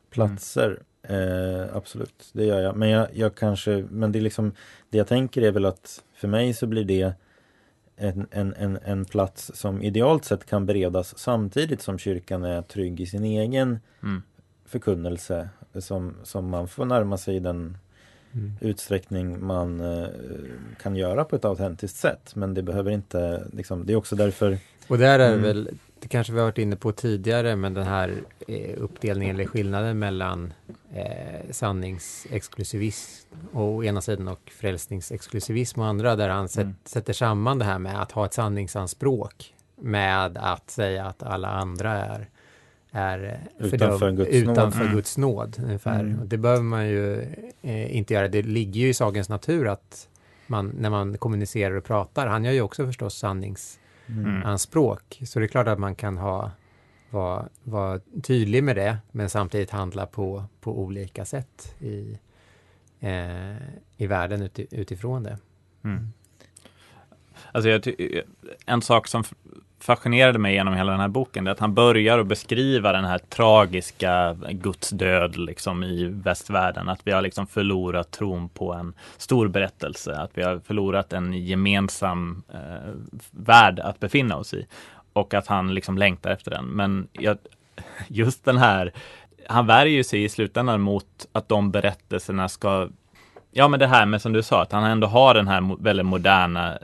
[0.09, 0.79] platser.
[1.07, 2.75] Eh, absolut, det gör jag.
[2.75, 4.51] Men jag, jag kanske, men det är liksom
[4.89, 7.13] Det jag tänker är väl att för mig så blir det
[7.95, 12.99] en, en, en, en plats som idealt sett kan beredas samtidigt som kyrkan är trygg
[13.01, 14.21] i sin egen Mm.
[14.65, 17.77] förkunnelse som, som man får närma sig i den
[18.35, 18.51] Mm.
[18.61, 20.07] utsträckning man eh,
[20.81, 22.35] kan göra på ett autentiskt sätt.
[22.35, 25.41] Men det behöver inte, liksom, det är också därför Och där är Mm.
[25.41, 25.69] väl,
[25.99, 28.13] det kanske vi har varit inne på tidigare, men den här
[28.47, 30.53] eh, uppdelningen eller skillnaden mellan
[30.95, 36.75] eh, sanningsexklusivism å ena sidan och frälsningsexklusivism å andra, där han Mm.
[36.85, 41.91] sätter samman det här med att ha ett sanningsanspråk med att säga att alla andra
[42.05, 42.29] är
[42.95, 44.51] är eh, Utanför Guds nåd.
[44.51, 44.93] utanför Mm.
[44.95, 45.57] Guds nåd.
[45.65, 45.99] Ungefär.
[45.99, 46.19] Mm.
[46.25, 47.21] Det behöver man ju
[47.61, 48.27] eh, inte göra.
[48.27, 50.07] Det ligger ju i sagens natur att
[50.47, 54.43] man, när man kommunicerar och pratar, han gör ju också förstås sannings Mm.
[54.43, 55.21] anspråk.
[55.25, 56.51] Så det är klart att man kan ha
[57.13, 62.19] vara, vara tydlig med det, men samtidigt handla på, på olika sätt i,
[62.99, 63.57] eh,
[63.97, 65.37] i världen uti, utifrån det.
[65.83, 66.13] Mm.
[67.51, 67.87] Alltså jag
[68.65, 69.23] en sak som
[69.83, 73.05] fascinerade mig genom hela den här boken, det är att han börjar att beskriva den
[73.05, 76.89] här tragiska Guds död liksom i västvärlden.
[76.89, 81.33] Att vi har liksom förlorat tron på en stor berättelse, att vi har förlorat en
[81.33, 82.93] gemensam eh,
[83.31, 84.67] värld att befinna oss i.
[85.13, 86.65] Och att han liksom längtar efter den.
[86.65, 87.37] Men jag,
[88.07, 88.91] just den här,
[89.47, 92.89] han värjer sig i slutändan mot att de berättelserna ska
[93.55, 96.05] Ja, men det här med som du sa, att han ändå har den här väldigt
[96.05, 96.77] moderna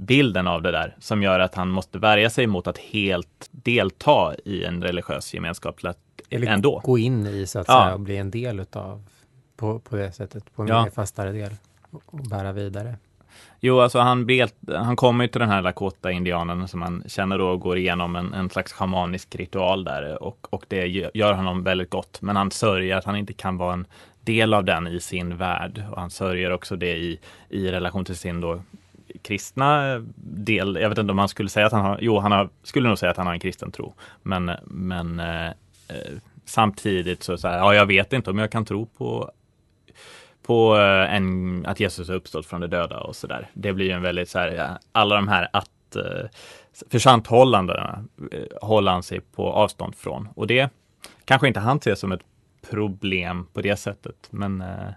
[0.00, 4.34] bilden av det där som gör att han måste värja sig mot att helt delta
[4.44, 5.98] i en religiös gemenskap till att
[6.30, 6.80] Eller ändå.
[6.84, 7.82] gå in i så att Ja.
[7.84, 9.04] säga och bli en del utav
[9.56, 10.82] på, på det sättet, på en Ja.
[10.84, 11.50] mer fastare del
[11.90, 12.94] och, och bära vidare.
[13.60, 17.56] Jo, alltså han, blir han kommer ju till den här Lakota-indianen som han känner då
[17.56, 21.90] går igenom en, en slags shamanisk ritual där och, och det gö- gör honom väldigt
[21.90, 22.18] gott.
[22.22, 23.86] Men han sörjer att han inte kan vara en
[24.20, 28.16] del av den i sin värld och han sörjer också det i, i relation till
[28.16, 28.62] sin då
[29.22, 30.78] kristna del.
[30.80, 32.98] Jag vet inte om han skulle säga att han har, jo, han har, skulle nog
[32.98, 33.94] säga att han har en kristen tro.
[34.22, 35.46] Men, men eh,
[35.88, 39.30] eh, samtidigt så, så här, ja, jag vet inte om jag kan tro på
[40.42, 43.50] på eh, en, att Jesus har uppstått från de döda och sådär.
[43.54, 46.28] Det blir ju en väldigt så här, ja, alla de här att, att eh,
[46.90, 50.28] försanthållandena eh, håller han sig på avstånd från.
[50.34, 50.70] Och det
[51.24, 52.20] kanske inte han ser som ett
[52.70, 54.90] problem på det sättet, men eh,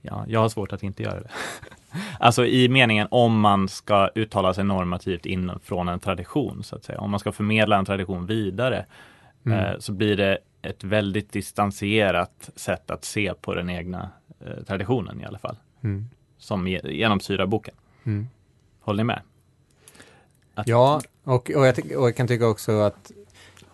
[0.00, 1.30] ja, jag har svårt att inte göra det.
[2.18, 6.84] alltså i meningen om man ska uttala sig normativt inom, från en tradition, så att
[6.84, 6.98] säga.
[7.00, 8.86] Om man ska förmedla en tradition vidare,
[9.46, 9.58] Mm.
[9.58, 15.20] eh, så blir det ett väldigt distanserat sätt att se på den egna eh, traditionen
[15.20, 16.04] i alla fall, Mm.
[16.38, 17.74] som ge- genomsyrar boken.
[18.04, 18.28] Mm.
[18.80, 19.20] Håller ni med?
[20.54, 23.10] Att- Ja, och, och, jag, och jag kan tycka också att,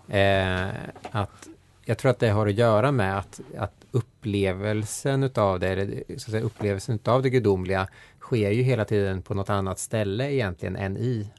[0.08, 0.68] eh,
[1.10, 1.48] att
[1.84, 6.12] jag tror att det har att göra med att, att upplevelsen utav det, eller så
[6.14, 7.88] att säga, upplevelsen utav det gudomliga
[8.30, 11.30] sker ju hela tiden på något annat ställe egentligen än i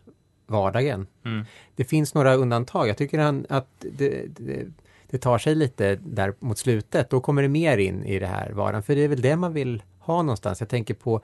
[0.47, 1.07] vardagen.
[1.25, 1.45] Mm.
[1.75, 2.87] Det finns några undantag.
[2.87, 4.67] Jag tycker han, att det, det,
[5.09, 7.09] det tar sig lite där mot slutet.
[7.09, 8.83] Då kommer det mer in i det här vardagen.
[8.83, 10.59] För det är väl det man vill ha någonstans.
[10.59, 11.21] Jag tänker på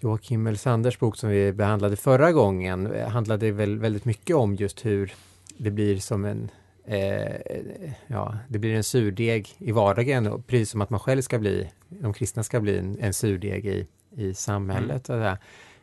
[0.00, 2.94] Joakim Melsanders bok som vi behandlade förra gången.
[3.08, 5.12] handlade väl väldigt mycket om just hur
[5.56, 6.50] det blir som en
[6.84, 11.70] eh, ja, det blir en surdeg i vardagen, precis som att man själv ska bli,
[11.88, 15.08] de kristna ska bli en, en surdeg i, i samhället.
[15.08, 15.38] Här.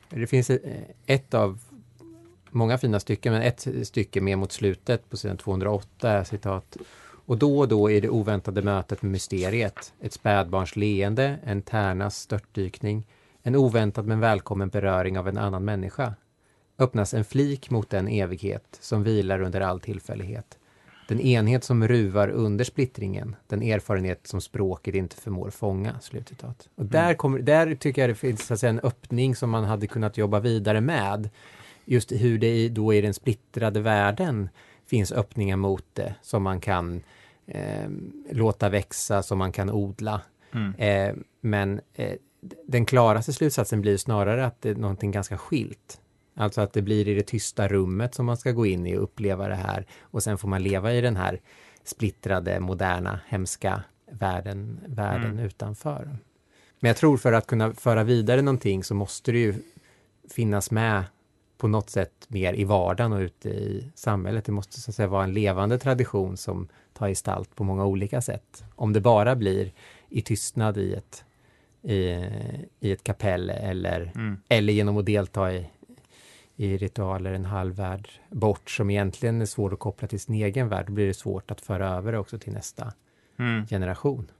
[0.09, 0.51] Det finns
[1.05, 1.59] ett, av
[2.49, 6.77] många fina stycken, men ett stycke mer mot slutet på sidan 208 är citat.
[7.25, 12.17] Och då och då är det oväntade mötet med mysteriet, ett spädbarns leende, en tärnas
[12.17, 13.07] störtdykning,
[13.43, 16.13] en oväntad men välkommen beröring av en annan människa.
[16.79, 20.57] Öppnas en flik mot den evighet som vilar under all tillfällighet.
[21.11, 25.99] Den enhet som ruvar under splittringen, den erfarenhet som språket inte förmår fånga.
[25.99, 26.69] Slutcitat.
[26.75, 29.63] Och där, kommer, där tycker jag det finns så att säga, en öppning som man
[29.63, 31.29] hade kunnat jobba vidare med.
[31.85, 34.49] Just hur det då i den splittrade världen
[34.85, 37.01] finns öppningar mot det som man kan
[37.45, 37.89] eh,
[38.29, 40.21] låta växa, som man kan odla.
[40.51, 40.75] Mm.
[40.75, 42.15] Eh, men eh,
[42.67, 46.00] den klaraste slutsatsen blir snarare att det är någonting ganska skilt.
[46.35, 49.03] Alltså att det blir i det tysta rummet som man ska gå in i och
[49.03, 51.39] uppleva det här och sen får man leva i den här
[51.83, 55.45] splittrade, moderna, hemska världen, världen Mm.
[55.45, 56.17] utanför.
[56.79, 59.53] Men jag tror för att kunna föra vidare någonting så måste det ju
[60.29, 61.03] finnas med
[61.57, 64.45] på något sätt mer i vardagen och ute i samhället.
[64.45, 68.21] Det måste så att säga vara en levande tradition som tar gestalt på många olika
[68.21, 68.63] sätt.
[68.75, 69.71] Om det bara blir
[70.09, 71.25] i tystnad i ett,
[71.81, 71.95] i,
[72.79, 74.37] i ett kapell eller, Mm.
[74.49, 75.65] eller genom att delta i,
[76.55, 80.69] i ritualer en halv värld bort som egentligen är svår att koppla till sin egen
[80.69, 82.93] värld, då blir det svårt att föra över det också till nästa
[83.39, 83.67] Mm.
[83.67, 84.31] generation.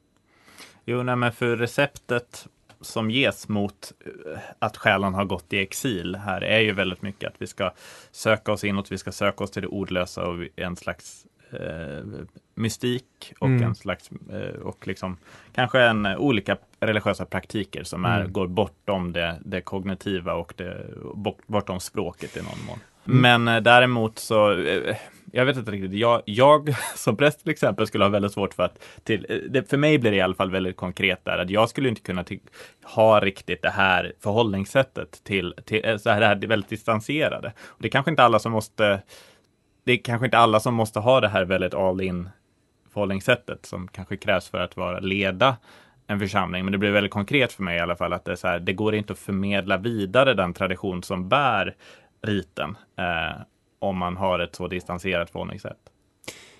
[0.86, 2.48] Jo, nej, men för receptet
[2.82, 7.30] som ges mot eh, att själen har gått i exil här är ju väldigt mycket
[7.30, 7.72] att vi ska
[8.12, 12.06] söka oss inåt, vi ska söka oss till det ordlösa och en slags eh,
[12.56, 13.64] mystik och Mm.
[13.64, 15.18] en slags eh, och liksom
[15.56, 18.34] kanske en eh, olika religiösa praktiker som är, Mm.
[18.34, 20.86] går bortom det, det kognitiva och det,
[21.16, 22.80] bort, bortom språket i någon mån.
[23.06, 23.22] Mm.
[23.46, 24.96] Men eh, däremot så, eh,
[25.34, 28.64] jag vet inte riktigt, jag, jag som präst till exempel skulle ha väldigt svårt för
[28.64, 31.70] att, till, det, för mig blir det i alla fall väldigt konkret där, att jag
[31.70, 32.40] skulle inte kunna ty-
[32.84, 37.54] ha riktigt det här förhållningssättet till, till så här, det här väldigt distanserade.
[37.66, 39.02] Och det är kanske inte alla som måste,
[39.84, 42.30] det är kanske inte alla som måste ha det här väldigt all in
[42.94, 45.58] förhållningssättet som kanske krävs för att vara leda
[46.08, 46.66] en församling.
[46.66, 48.60] Men det blir väldigt konkret för mig i alla fall att det, är så här,
[48.60, 51.76] det går inte att förmedla vidare den tradition som bär
[52.22, 53.42] riten eh,
[53.80, 55.78] om man har ett så distanserat förhållningssätt.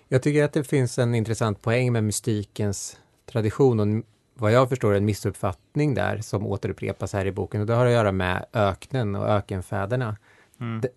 [0.08, 3.00] Jag tycker att det finns en intressant poäng med mystikens
[3.32, 4.04] tradition och
[4.34, 7.92] vad jag förstår en missuppfattning där som återupprepas här i boken och det har att
[7.92, 10.18] göra med öknen och ökenfäderna.
[10.60, 10.82] Mm.
[10.82, 10.90] Det-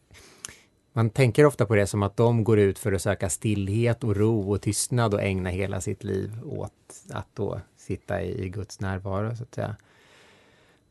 [0.96, 4.16] man tänker ofta på det som att de går ut för att söka stillhet och
[4.16, 6.72] ro och tystnad och ägna hela sitt liv åt
[7.11, 9.76] att då sitta i Guds närvaro så att säga.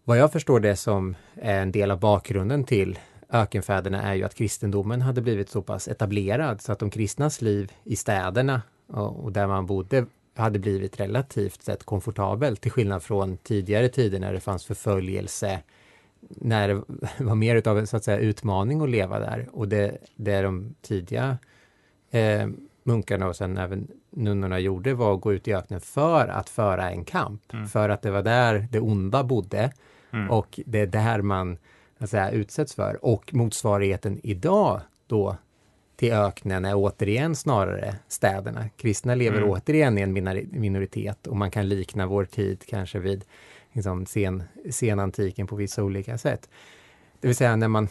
[0.03, 4.35] Vad jag förstår det som är en del av bakgrunden till ökenfäderna är ju att
[4.35, 9.31] kristendomen hade blivit så pass etablerad så att de kristnas liv i städerna och, och
[9.31, 14.39] där man bodde hade blivit relativt sett komfortabelt till skillnad från tidigare tider när det
[14.39, 15.59] fanns förföljelse,
[16.29, 16.81] när det
[17.23, 20.75] var mer utav en så att säga utmaning att leva där och det, det de
[20.81, 21.37] tidiga
[22.11, 22.47] eh,
[22.83, 26.91] munkarna och sen även nunnorna gjorde var att gå ut i öknen för att föra
[26.91, 27.67] en kamp, Mm.
[27.67, 29.71] för att det var där det onda bodde
[30.13, 30.29] Mm.
[30.31, 31.57] och det är där man
[32.05, 33.05] säga, utsätts för.
[33.05, 35.35] Och motsvarigheten idag då
[35.95, 38.69] till öknen är återigen snarare städerna.
[38.77, 39.49] Kristna lever Mm.
[39.49, 43.25] återigen i en minori- minoritet och man kan likna vår tid kanske vid
[43.73, 46.49] liksom, sen, senantiken på vissa olika sätt.
[47.19, 47.87] Det vill säga när man,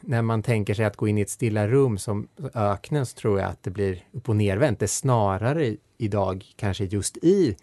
[0.00, 3.40] när man tänker sig att gå in i ett stilla rum som öknen så tror
[3.40, 4.78] jag att det blir upp och nervänt.
[4.78, 7.56] Det är snarare idag kanske just i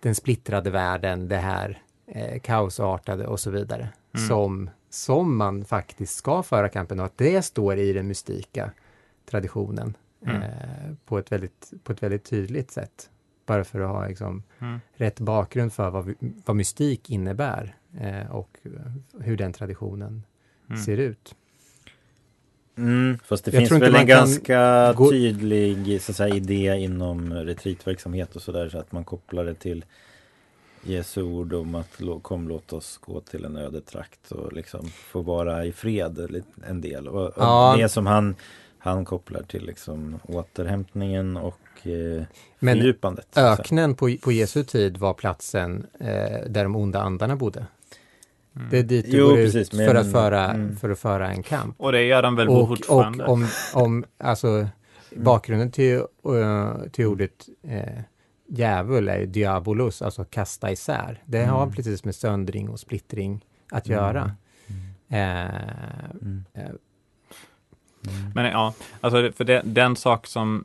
[0.00, 3.88] den splittrade världen, det här eh, kaosartade och så vidare.
[4.14, 4.28] Mm.
[4.28, 8.70] Som, som man faktiskt ska föra kampen och att det står i den mystika
[9.30, 10.42] traditionen Mm.
[10.42, 13.10] eh, på, ett väldigt, på ett väldigt tydligt sätt.
[13.48, 14.80] Bara för att ha liksom, Mm.
[14.94, 18.58] rätt bakgrund för vad, vad mystik innebär eh, och
[19.20, 20.22] hur den traditionen
[20.70, 20.82] Mm.
[20.82, 21.34] ser ut.
[22.78, 27.32] Mm, fast det Jag finns väl en ganska gå- tydlig så att säga, idé inom
[27.34, 29.84] retreatverksamhet och sådär så att man kopplar det till
[30.82, 35.20] Jesu ord om att kom låt oss gå till en öde trakt och liksom få
[35.22, 37.08] vara i fred en del.
[37.08, 37.74] Och, och Ja.
[37.78, 38.34] Det som han,
[38.78, 42.24] han kopplar till liksom återhämtningen och eh,
[42.58, 43.34] Men fördjupandet.
[43.34, 43.46] säga.
[43.52, 46.06] Öknen på, på Jesu tid var platsen eh,
[46.48, 47.66] där de onda andarna bodde.
[48.56, 48.68] Mm.
[48.70, 50.76] Det är dit du Jo, går precis, ut men- för, att föra, mm.
[50.76, 51.74] för att föra en kamp.
[51.80, 53.24] Och det gör de väl Och, fortfarande?
[53.24, 54.68] och om, om, alltså,
[55.16, 58.00] bakgrunden till, eh, till ordet eh,
[58.48, 61.22] djävul är ju diabolos, alltså kasta isär.
[61.26, 61.74] Det har Mm.
[61.74, 63.98] precis med söndring och splittring att Mm.
[63.98, 64.32] göra.
[64.66, 65.48] Mm.
[65.48, 65.54] Eh,
[66.22, 66.44] Mm.
[66.54, 66.62] eh,
[68.08, 68.30] Mm.
[68.34, 70.64] Men ja, alltså för det, den sak som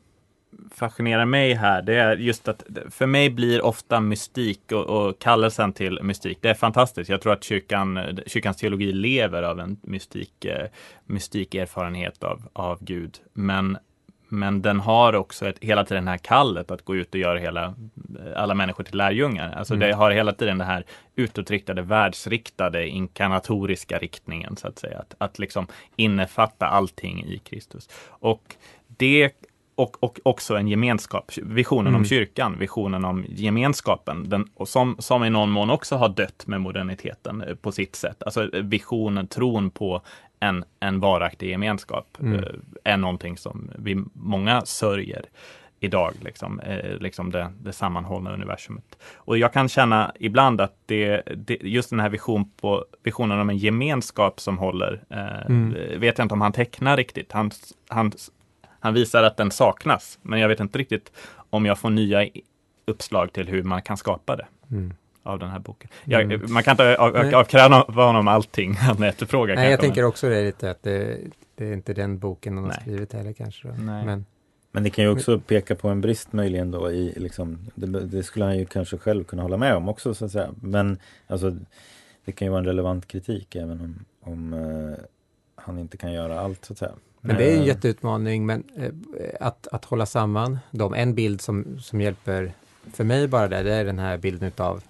[0.70, 5.72] fascinerar mig här, det är just att för mig blir ofta mystik och, och kallelsen
[5.72, 7.10] till mystik, det är fantastiskt.
[7.10, 10.66] Jag tror att kyrkan, kyrkans teologi lever av en mystik, eh,
[11.06, 13.18] mystikerfarenhet av, av Gud.
[13.32, 13.78] Men,
[14.28, 17.38] men den har också ett, hela tiden det här kallet att gå ut och göra
[17.38, 17.74] hela,
[18.36, 19.52] alla människor till lärjungar.
[19.52, 19.88] Alltså Mm.
[19.88, 20.84] det har hela tiden det här
[21.16, 24.98] utåtriktade, världsriktade, inkarnatoriska riktningen så att säga.
[24.98, 27.88] Att, att liksom innefatta allting i Kristus.
[28.08, 29.32] Och det
[29.74, 32.00] och, och också en gemenskap, visionen Mm.
[32.00, 36.46] om kyrkan, visionen om gemenskapen, den, och som, som i någon mån också har dött
[36.46, 38.22] med moderniteten eh, på sitt sätt.
[38.22, 40.00] Alltså eh, visionen, tron på
[40.40, 42.38] en, en varaktig gemenskap Mm.
[42.38, 42.44] eh,
[42.84, 45.24] är någonting som vi många sörjer
[45.80, 48.98] idag, liksom, eh, liksom det, det sammanhållna universumet.
[49.14, 53.50] Och jag kan känna ibland att det, det, just den här vision på, visionen om
[53.50, 56.00] en gemenskap som håller, eh, Mm.
[56.00, 57.32] vet jag inte om han tecknar riktigt.
[57.32, 57.50] Han,
[57.88, 58.12] han,
[58.84, 61.12] han visar att den saknas, men jag vet inte riktigt
[61.50, 62.28] om jag får nya
[62.84, 64.94] uppslag till hur man kan skapa det mm.
[65.22, 65.90] av den här boken.
[66.04, 66.52] Jag, Mm.
[66.52, 67.34] Man kan inte av, Nej.
[67.34, 69.54] avkräva honom allting han efterfrågar.
[69.54, 71.18] Nej, jag tänker också det lite att det,
[71.54, 73.68] det är inte den boken han har skrivit heller kanske.
[73.68, 74.24] Men,
[74.72, 78.22] Men det kan ju också peka på en brist möjligen då i liksom, det, det
[78.22, 80.50] skulle han ju kanske själv kunna hålla med om också så att säga.
[80.60, 81.56] Men alltså
[82.24, 85.04] det kan ju vara en relevant kritik även om, om eh,
[85.54, 86.92] han inte kan göra allt så att säga.
[87.24, 88.90] Men det är en Eh, jätteutmaning, men eh,
[89.40, 90.94] att, att hålla samman dem.
[90.94, 92.52] En bild som, som hjälper
[92.92, 94.82] för mig bara där, det är den här bilden utav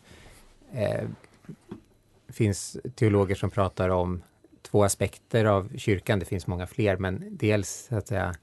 [0.73, 1.05] eh,
[2.29, 4.23] finns teologer som pratar om
[4.63, 6.19] två aspekter av kyrkan.
[6.19, 8.35] Det finns många fler, men dels så att säga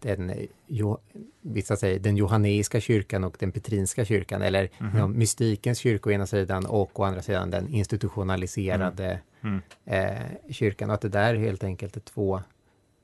[0.00, 0.32] den,
[0.66, 0.98] jo,
[1.40, 4.98] vissa säger den johanneiska kyrkan och den petrinska kyrkan, eller Mhm.
[4.98, 9.60] ja, mystikens kyrka å ena sidan och å andra sidan den institutionaliserade Mm.
[9.84, 10.90] eh, kyrkan.
[10.90, 12.42] Och att det där helt enkelt är två,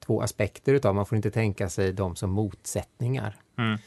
[0.06, 3.36] två aspekter utav, man får inte tänka sig dem som motsättningar.
[3.58, 3.78] Mm.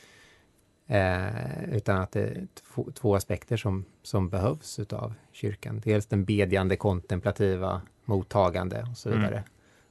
[0.90, 5.82] Eh, utan att det är två, två aspekter som, som behövs utav kyrkan.
[5.84, 9.22] Dels den bedjande, kontemplativa, mottagande och så Mm.
[9.22, 9.44] vidare.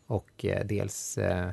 [0.07, 1.51] Och eh, dels, eh,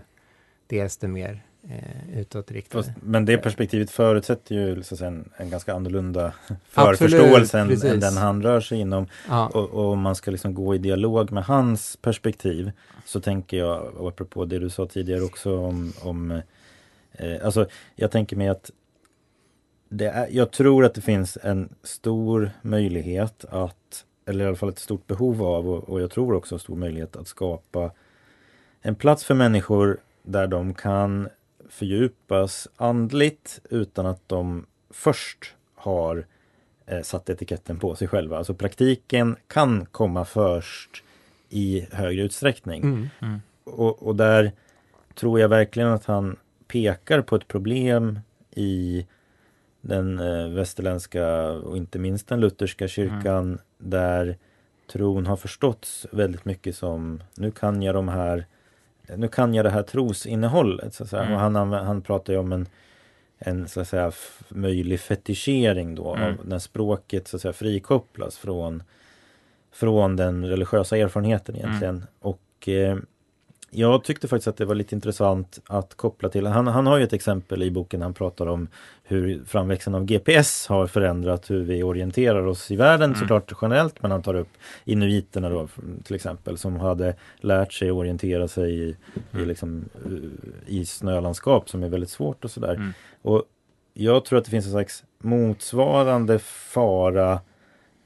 [0.68, 2.84] dels det mer eh, utåtriktade.
[2.84, 6.34] Fast, men det perspektivet förutsätter ju så säga, en, en ganska annorlunda
[6.70, 9.08] förförståelse än, än den han rör sig inom.
[9.30, 12.72] ja, Och, och om man ska liksom gå i dialog med hans perspektiv
[13.06, 16.32] så tänker jag, och apropå det du sa tidigare också om, om
[17.12, 18.72] eh, alltså jag tänker mig att
[19.90, 24.70] det är, jag tror att det finns en stor möjlighet att, eller i alla fall
[24.70, 27.92] ett stort behov av, och, och jag tror också en stor möjlighet att skapa
[28.82, 31.30] en plats för människor där de kan
[31.74, 36.26] fördjupas andligt utan att de först har
[36.86, 38.38] eh, satt etiketten på sig själva.
[38.38, 41.04] Alltså praktiken kan komma först
[41.50, 42.84] i högre utsträckning.
[42.84, 43.42] mm, Mm.
[43.64, 44.52] Och, och där
[45.16, 46.36] tror jag verkligen att han
[46.68, 48.20] pekar på ett problem
[48.52, 49.08] i
[49.82, 54.38] den eh, västerländska och inte minst den lutherska kyrkan där
[54.92, 58.46] tron har förståtts väldigt mycket som nu kan jag de här
[59.16, 60.94] nu kan jag det här trosinnehållet.
[60.94, 61.24] Så att säga.
[61.24, 61.34] Mm.
[61.34, 62.68] Och han, han pratar ju om en,
[63.38, 64.12] en så att säga,
[64.50, 66.30] möjlig fetischering då Mm.
[66.40, 68.84] av när språket så att säga, frikopplas från,
[69.72, 72.06] från den religiösa erfarenheten egentligen.
[72.20, 72.98] Och eh,
[73.76, 77.04] jag tyckte faktiskt att det var lite intressant att koppla till, han, han har ju
[77.04, 78.68] ett exempel i boken han pratar om
[79.04, 83.20] hur framväxten av GPS har förändrat hur vi orienterar oss i världen Mm.
[83.20, 84.50] såklart generellt men han tar upp
[84.86, 85.68] inuiterna då
[86.04, 88.96] till exempel som hade lärt sig orientera sig i, i,
[89.34, 89.48] Mm.
[89.48, 92.74] liksom, eh, i snölandskap som är väldigt svårt och sådär.
[92.76, 92.94] Mm.
[93.22, 93.44] Och
[93.94, 97.40] jag tror att det finns en slags motsvarande fara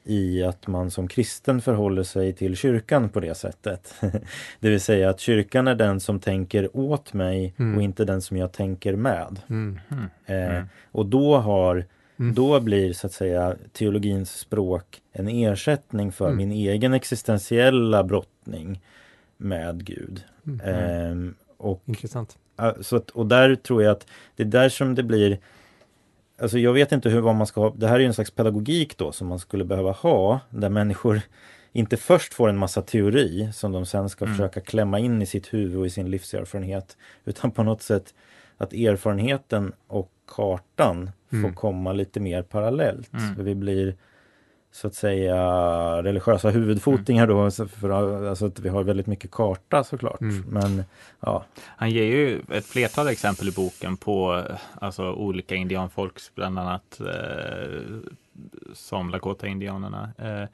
[0.08, 3.94] i att man som kristen förhåller sig till kyrkan på det sättet.
[4.60, 7.76] det vill säga att kyrkan är den som tänker åt mig Mm.
[7.78, 9.40] och inte den som jag tänker med.
[9.50, 9.80] Mm.
[10.26, 10.66] Eh, Mm.
[10.92, 11.86] Och då har
[12.20, 12.34] Mm.
[12.36, 16.38] då blir så att säga teologins språk en ersättning för Mm.
[16.38, 18.82] min egen existentiella brottning
[19.38, 20.24] med Gud.
[20.48, 20.60] Mm.
[20.66, 22.38] Ehm, och, Intressant.
[22.82, 25.38] så att, och där tror jag att det är där som det blir
[26.42, 27.74] Alltså jag vet inte hur vad man ska ha.
[27.78, 31.22] Det här är ju en slags pedagogik då som man skulle behöva ha där människor
[31.72, 34.38] inte först får en massa teori som de sen ska Mm.
[34.38, 36.98] försöka klämma in i sitt huvud och i sin livserfarenhet.
[37.26, 38.14] Utan på något sätt
[38.58, 41.56] att erfarenheten och kartan får Mm.
[41.56, 43.14] komma lite mer parallellt.
[43.14, 43.44] Mm.
[43.46, 43.96] Vi blir
[44.78, 45.38] så att säga
[46.04, 47.52] religiösa huvudfotingar då.
[47.52, 47.90] så För,
[48.30, 50.22] alltså att vi har väldigt mycket karta såklart.
[50.22, 50.44] Mm.
[50.48, 50.84] Men
[51.20, 54.44] ja, Han ger ju ett flertal exempel i boken på
[54.82, 57.82] alltså, olika indianfolks, bland annat eh,
[58.74, 60.10] som Lakota-indianerna.
[60.18, 60.50] Eh,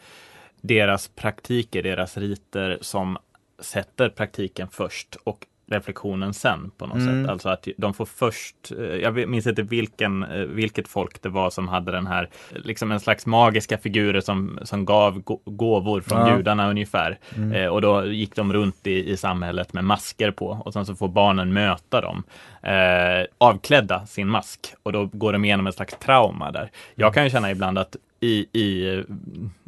[0.61, 3.17] deras praktiker, deras riter som
[3.59, 7.24] sätter praktiken först och reflektionen sen på något Mm.
[7.24, 7.32] sätt.
[7.32, 11.49] Alltså att de får först, eh, jag minns inte vilken, eh, vilket folk det var
[11.49, 16.28] som hade den här, liksom en slags magiska figurer som, som gav gå- gåvor från
[16.28, 16.36] Ja.
[16.36, 17.19] gudarna ungefär.
[17.36, 17.51] Mm.
[17.51, 20.95] Eh, och då gick de runt i, i samhället med masker på och sen så
[20.95, 22.24] får barnen möta dem
[22.61, 26.71] eh, avklädda sin mask och då går de igenom ett slags trauma där.
[26.95, 29.03] Jag kan ju känna ibland att i, i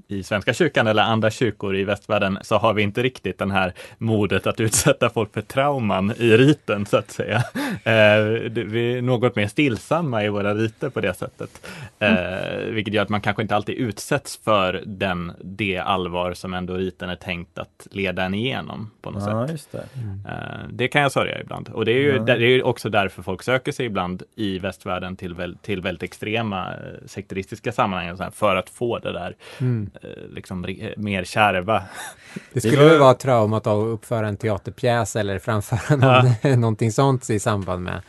[0.07, 3.73] i Svenska kyrkan eller andra kyrkor i västvärlden så har vi inte riktigt den här
[3.97, 7.35] modet att utsätta folk för trauman i riten så att säga.
[7.83, 11.67] Eh, vi är något mer stillsamma i våra riter på det sättet.
[11.99, 16.73] Eh, vilket gör att man kanske inte alltid utsätts för den, det allvar som ändå
[16.73, 19.31] riten är tänkt att leda en igenom på något sätt.
[19.33, 19.85] ja just det.
[20.27, 20.33] Eh,
[20.69, 21.69] Det kan jag sörja ibland.
[21.69, 22.21] Och det är ju Ja.
[22.23, 26.03] det är ju också därför folk söker sig ibland i västvärlden till, väl, till väldigt
[26.03, 29.89] extrema eh, sekteristiska sammanhang för att få det där Mm.
[30.03, 31.83] Eh, liksom re- mer kärva.
[32.53, 35.95] Det skulle väl vara traumat av att uppföra en teaterpjäs eller framföra
[36.43, 38.01] någon, någonting sånt i samband med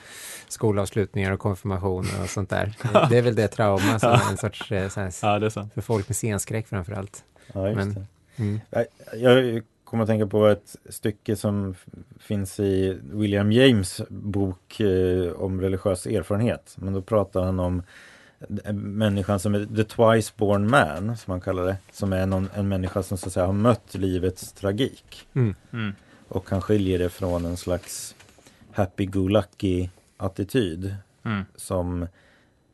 [0.49, 2.74] skolavslutningar och konfirmationer och sånt där.
[3.11, 5.51] Det är väl det trauma som är en sorts, eh, så här, Ja, det är
[5.51, 5.74] sant.
[5.74, 7.24] för folk med scenskräck framför allt.
[7.53, 8.07] Ja, just Men- det.
[8.43, 8.61] Mm.
[9.14, 11.74] Jag- kommer att tänka på ett stycke som
[12.20, 16.74] finns i William James bok eh, om religiös erfarenhet.
[16.78, 17.82] Men då pratar han om
[18.72, 21.76] människan som är the twice born man, som han kallar det.
[21.93, 25.28] Som är någon, en människa som så att säga har mött livets tragik.
[25.34, 25.55] Mm.
[25.72, 25.95] Mm.
[26.28, 28.14] Och kan skilja det från en slags
[28.72, 30.97] happy-go-lucky attityd.
[31.24, 31.45] Mm.
[31.57, 32.07] Som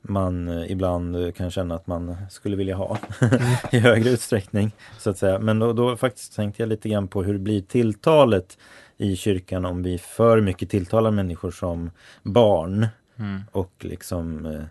[0.02, 2.98] man eh, ibland eh, kan känna att man skulle vilja ha
[3.70, 4.72] i högre utsträckning.
[4.98, 5.38] så att säga.
[5.38, 8.58] Men då, då faktiskt tänkte jag lite grann på hur blir tilltalet
[8.96, 11.90] i kyrkan om vi för mycket tilltalar människor som
[12.22, 12.86] barn
[13.16, 13.40] Mm.
[13.52, 14.62] och liksom eh,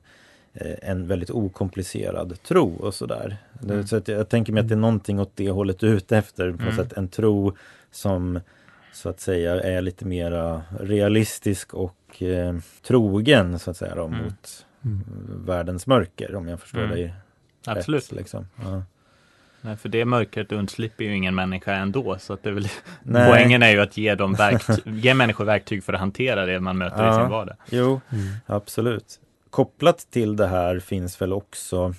[0.82, 3.38] en väldigt okomplicerad tro och sådär.
[3.64, 3.88] Mm.
[3.88, 6.18] Så att jag, tänker mig att det är någonting åt det hållet du är ute
[6.18, 6.52] efter.
[6.52, 6.76] På Mm.
[6.76, 6.94] sätt.
[6.94, 7.56] En tro
[7.92, 8.40] som
[8.94, 12.56] så att säga är lite mera realistisk och eh,
[12.88, 14.24] trogen så att säga då, Mm.
[14.24, 15.04] mot Mm.
[15.46, 16.92] världens mörker om jag förstår Mm.
[16.96, 17.14] dig
[17.66, 18.04] Absolut.
[18.12, 18.12] rätt.
[18.18, 18.48] Liksom.
[18.64, 18.84] Ja.
[19.62, 22.18] Nej, för det mörkret undslipper ju ingen människa ändå.
[22.20, 22.68] Så att det är väl,
[23.04, 23.30] Nej.
[23.32, 26.78] poängen är ju att ge, dem verkty- ge människor verktyg för att hantera det man
[26.78, 27.20] möter i Ja.
[27.22, 27.56] sin vardag.
[27.70, 28.24] Jo, Mm.
[28.46, 29.20] absolut.
[29.52, 31.94] Kopplat till det här finns väl också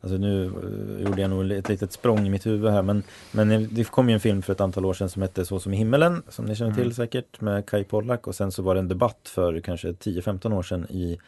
[0.00, 3.68] Alltså nu eh, gjorde jag nog ett litet språng i mitt huvud här men, men
[3.74, 5.76] det kom ju en film för ett antal år sedan som hette Så som i
[5.76, 6.94] himmelen som ni känner till Mm.
[6.94, 10.62] säkert med Kai Pollak och sen så var det en debatt för kanske 10-15 år
[10.62, 11.18] sedan i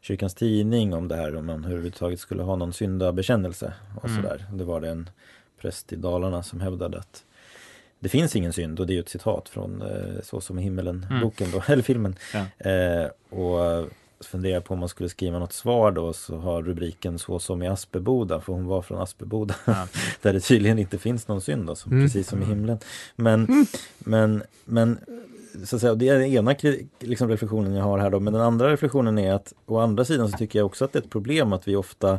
[0.00, 4.22] Kyrkans tidning om det här om man överhuvudtaget skulle ha någon syndabekännelse och Mm.
[4.22, 4.44] sådär.
[4.52, 5.10] Det var det en
[5.60, 7.24] präst i Dalarna som hävdade att
[8.00, 10.62] det finns ingen synd och det är ju ett citat från eh, Så som i
[10.62, 11.30] himmelen Mm.
[11.52, 12.14] då, eller filmen.
[12.34, 12.70] Ja.
[12.70, 13.08] Eh,
[13.40, 13.88] och
[14.50, 17.68] jag på om man skulle skriva något svar då så har rubriken Så som i
[17.68, 19.86] Asperboda för hon var från Asperboda Ja.
[20.22, 22.04] där det tydligen inte finns någon synd då, som, Mm.
[22.04, 22.78] precis som i himlen.
[23.16, 23.66] Men,
[23.98, 24.98] men, men
[25.64, 26.54] så att säga, det är den ena
[27.00, 30.28] liksom, reflektionen jag har här då men den andra reflektionen är att å andra sidan
[30.28, 32.18] så tycker jag också att det är ett problem att vi ofta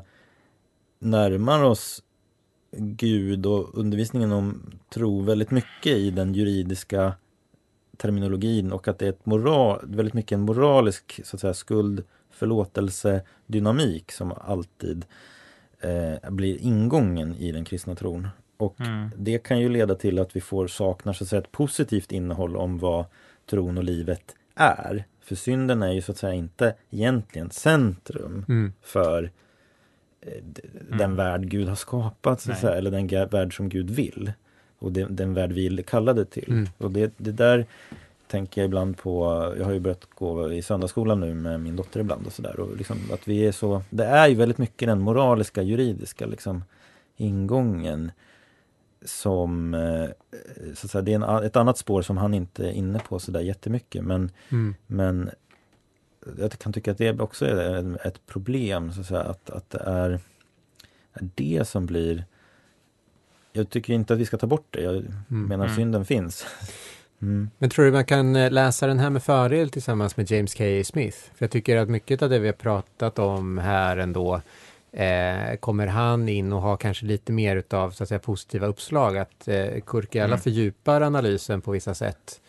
[0.99, 2.03] närmar oss
[2.77, 4.61] Gud och undervisningen om
[4.93, 7.13] tro väldigt mycket i den juridiska
[8.01, 12.03] terminologin och att det är ett moral, väldigt mycket en moralisk så att säga, skuld
[12.31, 15.05] förlåtelse dynamik som alltid
[15.79, 18.27] eh, blir ingången i den kristna tron.
[18.57, 19.09] Och Mm.
[19.17, 22.55] det kan ju leda till att vi får saknar så att säga, ett positivt innehåll
[22.57, 23.05] om vad
[23.49, 25.03] tron och livet är.
[25.21, 28.73] För synden är ju så att säga inte egentligen centrum Mm.
[28.81, 29.31] för
[30.21, 30.43] eh,
[30.97, 34.31] den värld Gud har skapat, så att säga, eller den värld som Gud vill.
[34.81, 36.49] Och den, den värld vi kallade till.
[36.49, 36.67] Mm.
[36.77, 37.65] Och det, det där
[38.27, 39.23] tänker jag ibland på,
[39.57, 42.55] jag har ju börjat gå i söndagsskolan nu med min dotter ibland och sådär.
[42.77, 46.63] Liksom att vi är så, det är ju väldigt mycket den moraliska, juridiska liksom
[47.17, 48.11] ingången
[49.05, 50.09] som, eh,
[50.75, 53.19] så att säga, det är en, ett annat spår som han inte är inne på
[53.19, 54.75] sådär jättemycket men, Mm.
[54.87, 55.29] men
[56.37, 59.83] jag kan tycka att det också är ett problem, så att, säga, att, att det
[59.85, 60.09] är,
[61.13, 62.25] är det som blir
[63.53, 65.75] Jag tycker inte att vi ska ta bort det, jag menar Mm.
[65.75, 66.45] synden finns.
[67.21, 67.49] Mm.
[67.57, 70.63] Men tror du man kan eh, läsa den här med fördel tillsammans med James K.
[70.85, 71.17] Smith?
[71.17, 74.41] För jag tycker att mycket av det vi har pratat om här ändå
[74.91, 79.17] eh, kommer han in och har kanske lite mer utav så att säga, positiva uppslag.
[79.17, 80.39] Att eh, Kurkiala Mm.
[80.39, 82.41] fördjupar analysen på vissa sätt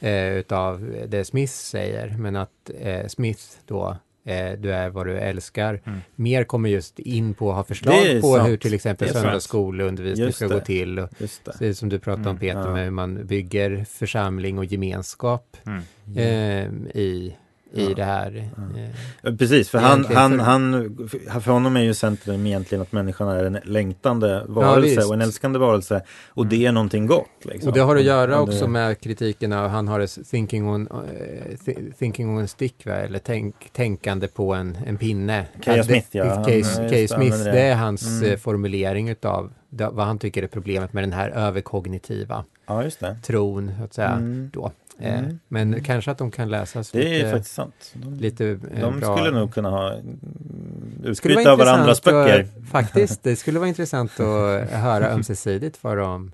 [0.00, 2.16] eh, utav det Smith säger.
[2.18, 5.98] Men att eh, Smith då, eh, du är vad du älskar, Mm.
[6.16, 8.48] mer kommer just in på att ha förslag på sant.
[8.48, 10.54] hur till exempel söndagsskoleundervisning ska det.
[10.54, 10.98] gå till.
[10.98, 11.08] Och,
[11.58, 11.74] det.
[11.74, 12.72] Som du pratade om Mm, Peter, ja.
[12.72, 15.82] med hur man bygger församling och gemenskap Mm.
[16.16, 17.36] eh, i,
[17.74, 17.94] i Ja.
[17.96, 18.48] det här.
[18.56, 18.80] Ja.
[18.80, 18.88] Eh,
[19.22, 21.08] Ja, Precis, för han, han, för- han,
[21.40, 25.08] för honom är ju centrum egentligen att människan är en längtande varelse visst.
[25.08, 26.02] och en älskande varelse.
[26.28, 27.26] Och det är någonting gott.
[27.44, 27.68] Liksom.
[27.68, 31.56] och det har att göra också med kritiken av, han har ett thinking on, eh,
[31.66, 32.92] thi- thinking on a stick, va?
[32.92, 35.44] eller tänk, tänkande på en, en pinne.
[35.64, 35.70] K.A.
[35.72, 36.24] Att det- Smith, ja.
[36.34, 37.60] Han, Smith, det det.
[37.60, 38.30] är hans Mm.
[38.32, 43.16] eh, formulering utav vad han tycker är problemet med den här överkognitiva Ja, just det.
[43.22, 44.08] tron, så att säga.
[44.10, 44.50] Mm.
[44.52, 44.72] Då.
[44.98, 45.38] Eh, Mm.
[45.48, 47.92] Men kanske att de kan läsas Det är lite, faktiskt sant.
[47.94, 49.16] De, lite eh, de bra.
[49.16, 49.90] skulle nog kunna ha
[51.14, 52.40] skulle vara utbyte av varandras intressant böcker.
[52.62, 56.32] att- faktiskt, det skulle vara intressant att höra ömsesidigt vad de,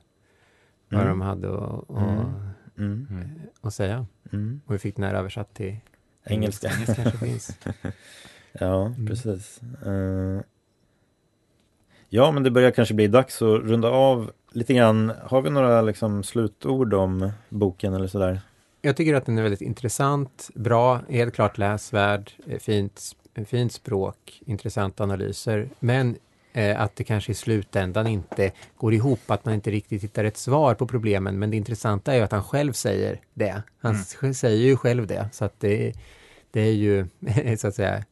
[0.88, 1.10] vad Mm.
[1.18, 2.18] de hade att, Mm.
[2.18, 3.30] att, Mm.
[3.60, 4.06] Att säga.
[4.32, 4.60] Mm.
[4.66, 5.76] Och vi fick den här översatt till
[6.24, 6.68] Engelska.
[6.68, 7.58] Engelska kanske finns.
[8.52, 9.06] Ja, Mm.
[9.06, 9.60] precis.
[9.86, 10.40] Eh,
[12.08, 15.12] ja, men det börjar kanske bli dags att runda av lite grann.
[15.24, 18.40] Har vi några liksom, slutord om boken eller sådär?
[18.82, 23.02] Jag tycker att den är väldigt intressant, bra, helt klart läsvärd, eh, fint,
[23.46, 25.68] fint språk, intressanta analyser.
[25.80, 26.16] Men
[26.52, 30.36] eh, att det kanske i slutändan inte går ihop, att man inte riktigt hittar ett
[30.36, 31.38] svar på problemen.
[31.38, 33.62] Men det intressanta är ju att han själv säger det.
[33.80, 34.34] Han Mm.
[34.34, 35.92] säger ju själv det, så att det,
[36.50, 37.06] det är ju
[37.58, 38.04] så att säga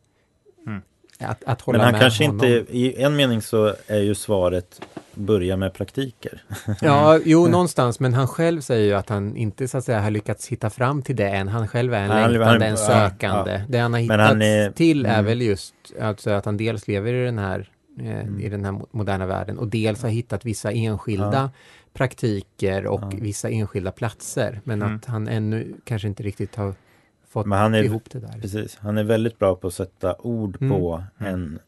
[0.67, 0.83] Mm.
[1.21, 2.47] Att, att hålla Men han med kanske honom.
[2.47, 4.81] inte, i en mening så är ju svaret
[5.15, 6.43] börja med praktiker.
[6.81, 10.11] Ja, jo, någonstans, men han själv säger ju att han inte så att säga har
[10.11, 11.49] lyckats hitta fram till det än.
[11.49, 13.53] Han själv är en han- längtande, en ja, sökande.
[13.53, 13.61] ja.
[13.69, 15.25] Det han har hittat han är- till är mm.
[15.25, 18.41] väl just alltså att han dels lever i den här eh, Mm.
[18.41, 21.51] i den här mo- moderna världen och dels har hittat vissa enskilda
[21.95, 23.11] praktiker och Ja.
[23.13, 24.61] vissa enskilda platser.
[24.65, 24.97] Men Mm.
[24.97, 26.75] att han ännu kanske inte riktigt har
[27.29, 28.39] fått Men han är- ihop det där.
[28.41, 30.73] Precis, han är väldigt bra på att sätta ord Mm.
[30.79, 31.35] på Mm.
[31.35, 31.59] en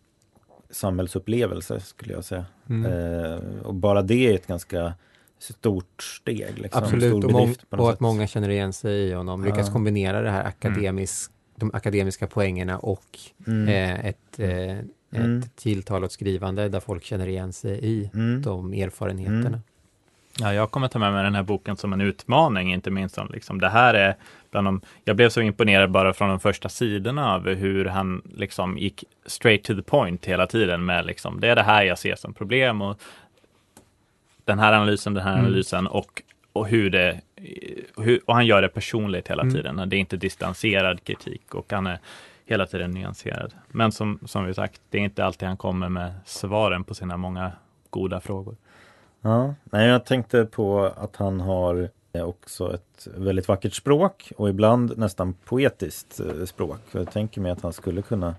[0.71, 2.45] samhällsupplevelse skulle jag säga.
[2.69, 2.93] Mm.
[2.93, 4.95] Eh, och bara det är ett ganska
[5.39, 6.59] stort steg.
[6.59, 8.01] Liksom, Absolut, och, något och att sätt.
[8.01, 9.45] många känner igen sig i honom.
[9.45, 9.73] Lyckas Ja.
[9.73, 13.69] kombinera det här akademisk, de akademiska poängerna och Mm.
[13.69, 14.79] eh, ett, eh,
[15.15, 15.39] Mm.
[15.39, 18.43] ett tilltal och skrivande där folk känner igen sig i Mm.
[18.43, 19.61] de erfarenheterna.
[20.39, 23.29] Ja, jag kommer ta med mig den här boken som en utmaning, inte minst som
[23.33, 24.15] liksom, det här är
[24.51, 28.79] bland de, jag blev så imponerad bara från de första sidorna av hur han liksom
[28.79, 32.15] gick straight to the point hela tiden med liksom, det är det här jag ser
[32.15, 33.01] som problem och
[34.45, 35.45] den här analysen, den här Mm.
[35.45, 36.23] analysen och,
[36.53, 37.21] och hur det,
[37.97, 39.55] hur, och han gör det personligt hela Mm.
[39.55, 39.89] tiden.
[39.89, 41.99] Det är inte distanserad kritik och han är
[42.47, 43.55] hela tiden nyanserad.
[43.69, 47.17] Men som, som vi sagt, det är inte alltid han kommer med svaren på sina
[47.17, 47.53] många
[47.91, 48.57] goda frågor.
[49.23, 54.49] Ja, nej, jag tänkte på att han har eh, också ett väldigt vackert språk och
[54.49, 56.79] ibland nästan poetiskt eh, språk.
[56.93, 58.35] Jag tänker mig att han skulle kunna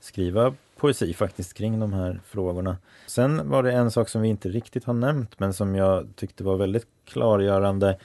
[0.00, 2.76] skriva poesi faktiskt kring de här frågorna.
[3.06, 6.44] Sen var det en sak som vi inte riktigt har nämnt men som jag tyckte
[6.44, 7.98] var väldigt klargörande.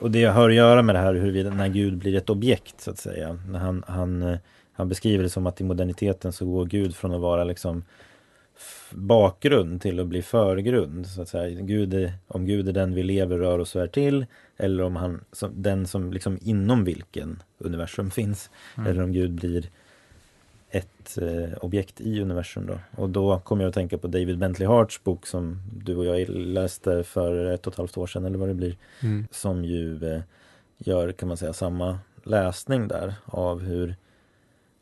[0.00, 2.90] Och det har att göra med det här huruvida när Gud blir ett objekt så
[2.90, 3.38] att säga.
[3.48, 4.38] När han, han, eh,
[4.72, 7.84] han beskriver det som att i moderniteten så går Gud från att vara liksom
[8.90, 11.06] bakgrund till att bli förgrund.
[11.06, 11.60] Så att säga.
[11.60, 14.96] Gud är, om Gud är den vi lever, rör oss och är till eller om
[14.96, 18.50] han som, den som liksom inom vilken universum finns.
[18.76, 18.90] Mm.
[18.90, 19.70] Eller om Gud blir
[20.70, 22.78] ett eh, objekt i universum då.
[22.96, 26.28] Och då kommer jag att tänka på David Bentley Harts bok som du och jag
[26.28, 28.76] läste för ett och ett halvt år sedan eller vad det blir.
[29.02, 29.26] Mm.
[29.30, 30.22] Som ju eh,
[30.78, 33.96] gör kan man säga samma läsning där av hur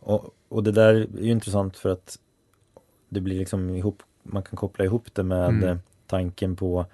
[0.01, 2.19] och, och det där är ju intressant för att
[3.09, 5.79] det blir liksom ihop, man kan koppla ihop det med Mm.
[6.07, 6.87] tanken på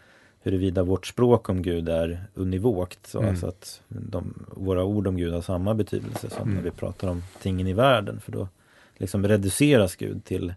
[0.42, 3.06] huruvida vårt språk om Gud är univokt.
[3.06, 3.30] Så Mm.
[3.30, 6.54] alltså att de, våra ord om Gud har samma betydelse som Mm.
[6.54, 8.20] när vi pratar om tingen i världen.
[8.20, 8.48] För då
[8.96, 10.54] liksom reduceras Gud till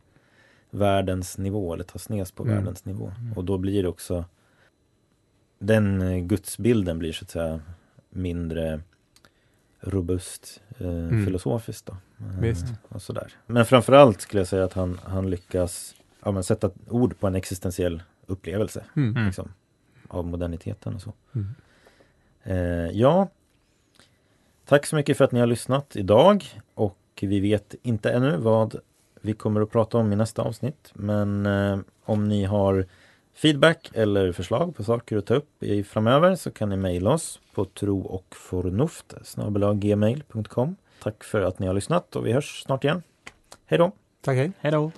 [0.69, 2.55] världens nivå eller tas ner på Mm.
[2.55, 3.11] världens nivå.
[3.35, 4.25] Och då blir det också
[5.59, 7.59] den eh, gudsbilden blir så att säga
[8.09, 8.81] mindre
[9.87, 11.25] robust eh, Mm.
[11.25, 11.85] filosofiskt.
[11.85, 11.93] Då.
[12.19, 12.65] Eh, Visst.
[12.89, 13.31] Och sådär.
[13.45, 18.03] Men framförallt skulle jag säga att han, han lyckas ja, sätta ord på en existentiell
[18.25, 19.25] upplevelse Mm.
[19.25, 19.53] liksom,
[20.07, 21.13] av moderniteten och så.
[21.35, 21.47] Mm.
[22.43, 23.27] Eh, ja,
[24.65, 28.75] tack så mycket för att ni har lyssnat idag och vi vet inte ännu vad
[29.21, 30.91] vi kommer att prata om i nästa avsnitt.
[30.93, 32.85] Men eh, om ni har
[33.37, 37.39] feedback eller förslag på saker att ta upp i framöver så kan ni mejla oss
[37.53, 39.13] på tro och förnuft
[39.75, 40.75] gmail.com.
[41.03, 43.03] Tack för att ni har lyssnat och vi hörs snart igen.
[43.65, 43.91] Hej då!
[44.21, 44.51] Tack, hej.
[44.59, 44.91] Hej då!